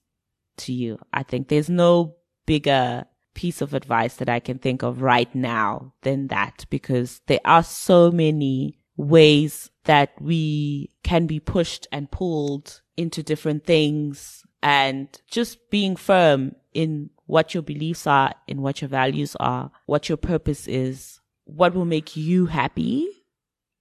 to 0.58 0.72
you. 0.72 0.98
I 1.12 1.24
think 1.24 1.48
there's 1.48 1.70
no 1.70 2.16
bigger 2.46 3.04
piece 3.34 3.60
of 3.60 3.74
advice 3.74 4.16
that 4.16 4.28
I 4.28 4.40
can 4.40 4.58
think 4.58 4.82
of 4.82 5.02
right 5.02 5.32
now 5.34 5.94
than 6.02 6.28
that 6.28 6.66
because 6.70 7.20
there 7.26 7.40
are 7.44 7.62
so 7.62 8.10
many 8.10 8.78
ways 8.96 9.70
that 9.84 10.10
we 10.20 10.90
can 11.02 11.26
be 11.26 11.40
pushed 11.40 11.86
and 11.90 12.10
pulled 12.10 12.82
into 12.96 13.22
different 13.22 13.64
things 13.64 14.44
and 14.62 15.08
just 15.28 15.70
being 15.70 15.96
firm 15.96 16.54
in 16.72 17.10
what 17.26 17.54
your 17.54 17.62
beliefs 17.62 18.06
are, 18.06 18.32
in 18.46 18.62
what 18.62 18.80
your 18.80 18.88
values 18.88 19.36
are, 19.40 19.70
what 19.86 20.08
your 20.08 20.18
purpose 20.18 20.68
is, 20.68 21.20
what 21.44 21.74
will 21.74 21.84
make 21.84 22.16
you 22.16 22.46
happy 22.46 23.08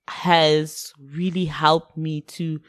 has 0.08 0.94
really 1.00 1.46
helped 1.46 1.98
me 1.98 2.22
to 2.22 2.60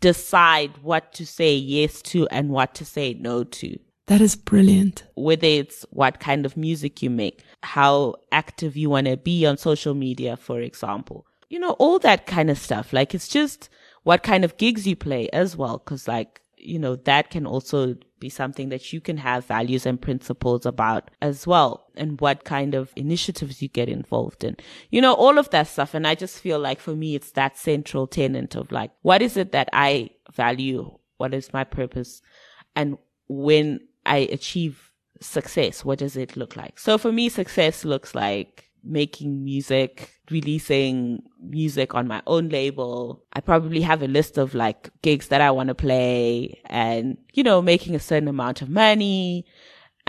decide 0.00 0.78
what 0.82 1.12
to 1.12 1.26
say 1.26 1.54
yes 1.54 2.02
to 2.02 2.26
and 2.28 2.48
what 2.50 2.74
to 2.74 2.84
say 2.84 3.14
no 3.14 3.44
to. 3.44 3.78
That 4.06 4.20
is 4.20 4.34
brilliant. 4.34 5.04
Whether 5.14 5.46
it's 5.46 5.86
what 5.90 6.18
kind 6.18 6.44
of 6.44 6.56
music 6.56 7.00
you 7.00 7.10
make, 7.10 7.44
how 7.62 8.16
active 8.32 8.76
you 8.76 8.90
want 8.90 9.06
to 9.06 9.16
be 9.16 9.46
on 9.46 9.56
social 9.56 9.94
media, 9.94 10.36
for 10.36 10.60
example, 10.60 11.26
you 11.48 11.58
know, 11.58 11.72
all 11.72 11.98
that 12.00 12.26
kind 12.26 12.50
of 12.50 12.58
stuff. 12.58 12.92
Like 12.92 13.14
it's 13.14 13.28
just 13.28 13.68
what 14.02 14.22
kind 14.22 14.44
of 14.44 14.56
gigs 14.56 14.86
you 14.86 14.96
play 14.96 15.28
as 15.30 15.56
well. 15.56 15.78
Cause 15.78 16.08
like, 16.08 16.40
you 16.56 16.78
know, 16.78 16.96
that 16.96 17.30
can 17.30 17.46
also 17.46 17.96
be 18.18 18.28
something 18.28 18.68
that 18.68 18.92
you 18.92 19.00
can 19.00 19.16
have 19.16 19.46
values 19.46 19.86
and 19.86 20.00
principles 20.00 20.66
about 20.66 21.10
as 21.22 21.46
well. 21.46 21.86
And 21.96 22.20
what 22.20 22.44
kind 22.44 22.74
of 22.74 22.92
initiatives 22.96 23.62
you 23.62 23.68
get 23.68 23.88
involved 23.88 24.44
in, 24.44 24.56
you 24.90 25.00
know, 25.00 25.14
all 25.14 25.38
of 25.38 25.50
that 25.50 25.68
stuff. 25.68 25.94
And 25.94 26.06
I 26.06 26.14
just 26.14 26.38
feel 26.40 26.58
like 26.58 26.80
for 26.80 26.94
me, 26.94 27.14
it's 27.14 27.32
that 27.32 27.56
central 27.56 28.06
tenet 28.06 28.56
of 28.56 28.72
like, 28.72 28.90
what 29.02 29.22
is 29.22 29.36
it 29.36 29.52
that 29.52 29.68
I 29.72 30.10
value? 30.34 30.98
What 31.16 31.32
is 31.32 31.52
my 31.52 31.64
purpose? 31.64 32.22
And 32.76 32.98
when 33.28 33.80
I 34.06 34.28
achieve 34.32 34.90
success, 35.20 35.84
what 35.84 35.98
does 35.98 36.16
it 36.16 36.36
look 36.36 36.56
like? 36.56 36.78
So 36.78 36.98
for 36.98 37.12
me, 37.12 37.28
success 37.28 37.84
looks 37.84 38.14
like 38.14 38.70
making 38.82 39.44
music, 39.44 40.10
releasing 40.30 41.22
music 41.42 41.94
on 41.94 42.08
my 42.08 42.22
own 42.26 42.48
label. 42.48 43.22
I 43.32 43.40
probably 43.40 43.82
have 43.82 44.02
a 44.02 44.08
list 44.08 44.38
of 44.38 44.54
like 44.54 44.88
gigs 45.02 45.28
that 45.28 45.40
I 45.40 45.50
want 45.50 45.68
to 45.68 45.74
play 45.74 46.60
and, 46.66 47.18
you 47.34 47.42
know, 47.42 47.60
making 47.60 47.94
a 47.94 48.00
certain 48.00 48.28
amount 48.28 48.62
of 48.62 48.70
money 48.70 49.44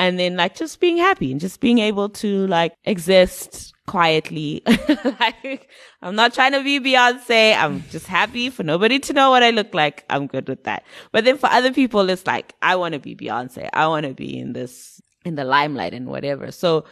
and 0.02 0.18
then 0.18 0.36
like 0.36 0.56
just 0.56 0.80
being 0.80 0.98
happy 0.98 1.32
and 1.32 1.40
just 1.40 1.60
being 1.60 1.78
able 1.78 2.10
to 2.10 2.48
like 2.48 2.74
exist 2.86 3.72
quietly. 3.86 4.64
like 5.20 5.70
I'm 6.02 6.16
not 6.16 6.34
trying 6.34 6.54
to 6.54 6.64
be 6.64 6.80
Beyonce. 6.80 7.56
I'm 7.56 7.84
just 7.92 8.08
happy 8.08 8.50
for 8.50 8.64
nobody 8.64 8.98
to 8.98 9.14
know 9.14 9.30
what 9.30 9.44
I 9.44 9.52
look 9.52 9.76
like. 9.76 10.04
I'm 10.10 10.26
good 10.26 10.50
with 10.50 10.64
that. 10.64 10.86
But 11.12 11.24
then 11.24 11.38
for 11.38 11.52
other 11.52 11.72
people, 11.72 12.10
it's 12.10 12.26
like, 12.26 12.56
I 12.64 12.78
want 12.78 12.96
to 12.96 13.00
be 13.00 13.16
Beyonce. 13.16 13.70
I 13.74 13.86
want 13.90 14.08
to 14.08 14.16
be 14.16 14.40
in 14.40 14.54
this, 14.54 15.00
in 15.24 15.36
the 15.36 15.44
limelight 15.44 15.94
and 15.94 16.08
whatever. 16.08 16.52
So 16.52 16.84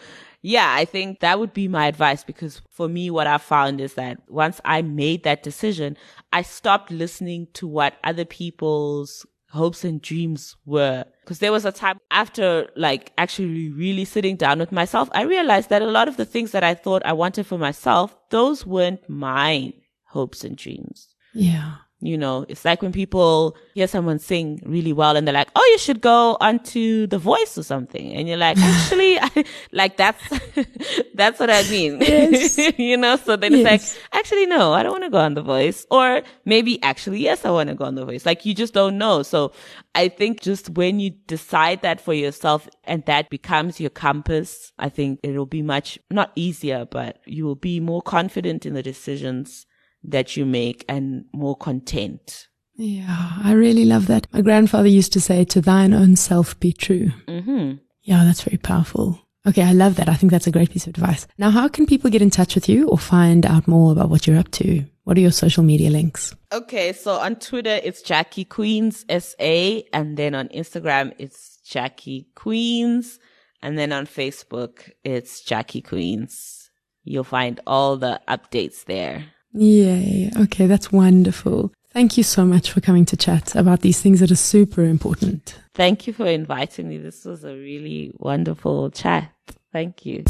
yeah, 0.43 0.72
I 0.72 0.86
think 0.86 1.22
that 1.22 1.39
would 1.39 1.51
be 1.51 1.68
my 1.68 1.88
advice 1.88 2.24
because 2.24 2.62
for 2.70 2.88
me, 2.88 3.10
what 3.10 3.26
I 3.26 3.39
found 3.39 3.82
is 3.82 3.95
that 3.95 4.20
once 4.28 4.62
I 4.66 4.84
made 4.84 5.24
that 5.24 5.41
decision, 5.41 5.97
I 6.32 6.43
stopped 6.43 6.91
listening 6.91 7.47
to 7.53 7.66
what 7.66 7.95
other 8.03 8.24
people's 8.24 9.26
hopes 9.50 9.84
and 9.84 10.02
dreams 10.02 10.56
were. 10.66 11.06
Cause 11.26 11.39
there 11.39 11.52
was 11.52 11.66
a 11.66 11.72
time 11.72 12.00
after 12.12 12.70
like 12.76 13.12
actually 13.18 13.70
really 13.70 14.06
sitting 14.06 14.36
down 14.36 14.60
with 14.60 14.72
myself, 14.72 15.10
I 15.14 15.24
realized 15.24 15.70
that 15.70 15.82
a 15.82 15.88
lot 15.88 16.08
of 16.08 16.18
the 16.18 16.26
things 16.26 16.52
that 16.52 16.64
I 16.64 16.74
thought 16.74 17.04
I 17.06 17.14
wanted 17.14 17.45
for 17.45 17.58
myself, 17.58 18.16
those 18.30 18.66
weren't 18.66 19.08
my 19.10 19.74
hopes 20.06 20.43
and 20.43 20.58
dreams. 20.58 21.08
Yeah. 21.34 21.76
You 22.02 22.18
know, 22.18 22.45
it's 22.47 22.64
like 22.64 22.82
when 22.82 22.93
people 22.93 23.58
hear 23.74 23.86
someone 23.86 24.20
sing 24.20 24.62
really 24.66 24.93
well 24.93 25.18
and 25.18 25.28
they're 25.28 25.34
like, 25.34 25.50
"Oh, 25.54 25.70
you 25.74 25.78
should 25.78 26.00
go 26.00 26.38
onto 26.39 27.08
The 27.08 27.18
Voice 27.18 27.58
or 27.58 27.64
something," 27.64 28.14
and 28.14 28.26
you're 28.26 28.38
like, 28.38 28.58
"Actually, 28.62 29.20
I, 29.22 29.43
like 29.74 29.97
that's 29.97 30.24
that's 31.14 31.39
what 31.41 31.50
I 31.50 31.64
mean." 31.70 32.00
Yes. 32.00 32.58
you 32.78 32.95
know, 32.95 33.18
so 33.18 33.36
then 33.36 33.52
Yes. 33.52 33.60
it's 33.60 33.95
like, 33.95 34.04
"Actually, 34.14 34.45
no, 34.45 34.72
I 34.72 34.82
don't 34.82 34.93
want 34.93 35.04
to 35.04 35.10
go 35.10 35.18
on 35.18 35.34
The 35.34 35.41
Voice," 35.41 35.86
or 35.91 36.22
maybe 36.45 36.82
actually, 36.84 37.20
yes, 37.20 37.43
I 37.43 37.52
want 37.52 37.68
to 37.68 37.76
go 37.76 37.84
on 37.84 37.95
The 37.95 38.06
Voice. 38.06 38.26
Like 38.26 38.45
you 38.45 38.54
just 38.56 38.74
don't 38.74 38.97
know. 38.97 39.22
So 39.22 39.52
I 39.93 40.08
think 40.08 40.39
just 40.39 40.70
when 40.70 41.02
you 41.02 41.10
decide 41.28 41.82
that 41.82 42.00
for 42.00 42.14
yourself 42.14 42.70
and 42.86 43.04
that 43.08 43.30
becomes 43.30 43.80
your 43.82 43.89
compass, 43.89 44.72
I 44.80 44.88
think 44.88 45.20
it'll 45.22 45.45
be 45.45 45.62
much 45.62 46.00
not 46.10 46.32
easier, 46.36 46.86
but 46.89 47.18
you 47.26 47.43
will 47.43 47.56
be 47.56 47.82
more 47.82 48.02
confident 48.02 48.66
in 48.66 48.74
the 48.74 48.84
decisions 48.84 49.66
that 50.04 50.38
you 50.38 50.45
make 50.45 50.86
and 50.88 51.26
more 51.34 51.56
content. 51.56 52.47
Yeah, 52.76 53.32
I 53.43 53.52
really 53.54 53.84
love 53.86 54.08
that. 54.08 54.28
My 54.32 54.41
grandfather 54.41 54.88
used 54.88 55.12
to 55.14 55.22
say, 55.22 55.43
to 55.45 55.62
thine 55.62 55.93
own 55.93 56.16
self 56.16 56.58
be 56.60 56.72
true. 56.72 57.10
hmm 57.28 57.74
Yeah, 58.04 58.24
that's 58.24 58.41
very 58.41 58.58
powerful. 58.58 59.20
Okay, 59.47 59.64
I 59.64 59.72
love 59.72 59.95
that. 59.95 60.10
I 60.10 60.16
think 60.16 60.32
that's 60.32 60.47
a 60.47 60.52
great 60.52 60.70
piece 60.72 60.86
of 60.86 60.91
advice. 60.91 61.26
Now, 61.38 61.50
how 61.50 61.68
can 61.68 61.86
people 61.86 62.10
get 62.10 62.22
in 62.22 62.30
touch 62.30 62.56
with 62.56 62.68
you 62.70 62.88
or 62.88 62.97
find 62.97 63.45
out 63.45 63.68
more 63.68 63.91
about 63.91 64.10
what 64.10 64.28
you're 64.28 64.38
up 64.38 64.52
to? 64.52 64.84
What 65.06 65.18
are 65.18 65.22
your 65.22 65.32
social 65.32 65.64
media 65.64 65.89
links? 65.89 66.36
Okay, 66.54 66.93
so 66.93 67.14
on 67.14 67.36
Twitter 67.38 67.80
it's 67.84 68.02
Jackie 68.02 68.45
Queens 68.45 69.06
SA, 69.10 69.80
and 69.91 70.18
then 70.18 70.36
on 70.36 70.50
Instagram 70.50 71.14
it's 71.18 71.58
Jackie 71.66 72.28
Queens, 72.36 73.18
and 73.62 73.78
then 73.78 73.91
on 73.91 74.06
Facebook 74.06 74.91
it's 75.04 75.41
Jackie 75.41 75.82
Queens. 75.82 76.70
You'll 77.04 77.24
find 77.24 77.60
all 77.66 77.97
the 77.97 78.22
updates 78.28 78.86
there. 78.86 79.26
Yay. 79.54 80.32
Okay, 80.38 80.68
that's 80.68 80.91
wonderful. 80.91 81.72
Thank 81.91 82.18
you 82.18 82.24
so 82.24 82.45
much 82.45 82.72
for 82.72 82.82
coming 82.82 83.06
to 83.06 83.18
chat 83.18 83.56
about 83.56 83.82
these 83.82 84.00
things 84.00 84.20
that 84.20 84.30
are 84.30 84.36
super 84.36 84.84
important. 84.84 85.60
Thank 85.74 86.06
you 86.06 86.14
for 86.14 86.28
inviting 86.28 86.88
me. 86.88 86.97
This 86.97 87.26
was 87.26 87.43
a 87.43 87.54
really 87.54 88.12
wonderful 88.18 88.91
chat. 88.91 89.32
Thank 89.74 90.06
you. 90.06 90.24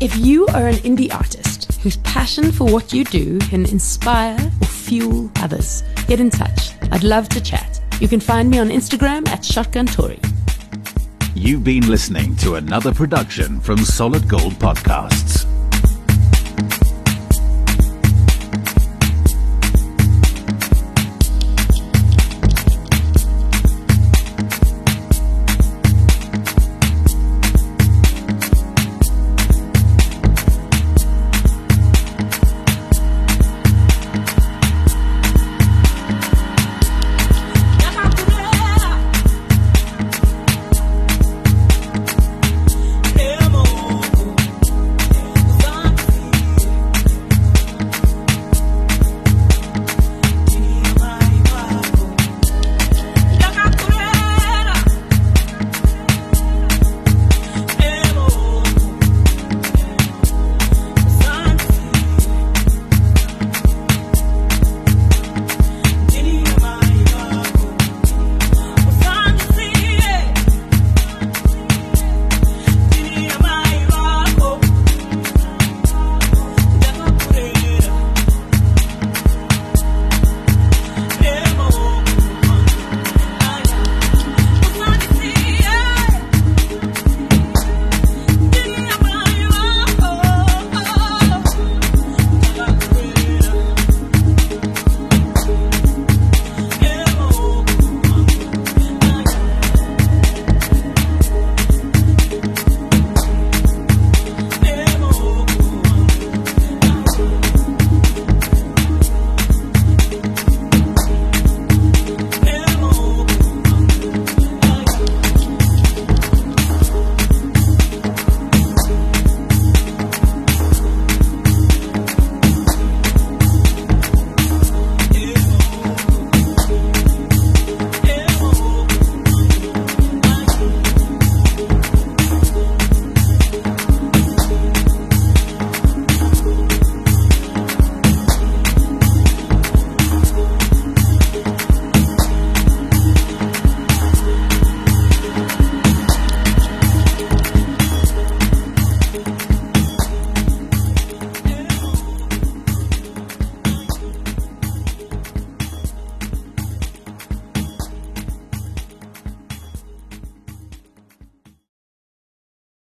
If 0.00 0.16
you 0.16 0.46
are 0.48 0.68
an 0.68 0.76
indie 0.76 1.12
artist 1.12 1.72
whose 1.80 1.96
passion 1.98 2.50
for 2.52 2.64
what 2.64 2.92
you 2.92 3.04
do 3.04 3.38
can 3.40 3.66
inspire 3.66 4.36
or 4.60 4.66
fuel 4.66 5.30
others, 5.36 5.82
get 6.06 6.20
in 6.20 6.30
touch. 6.30 6.72
I'd 6.90 7.04
love 7.04 7.28
to 7.30 7.40
chat. 7.40 7.80
You 8.00 8.08
can 8.08 8.20
find 8.20 8.50
me 8.50 8.58
on 8.58 8.68
Instagram 8.68 9.28
at 9.28 9.44
Shotgun 9.44 9.86
Tory. 9.86 10.20
You've 11.34 11.64
been 11.64 11.88
listening 11.88 12.36
to 12.36 12.56
another 12.56 12.92
production 12.92 13.60
from 13.60 13.78
Solid 13.78 14.28
Gold 14.28 14.54
Podcasts. 14.54 15.46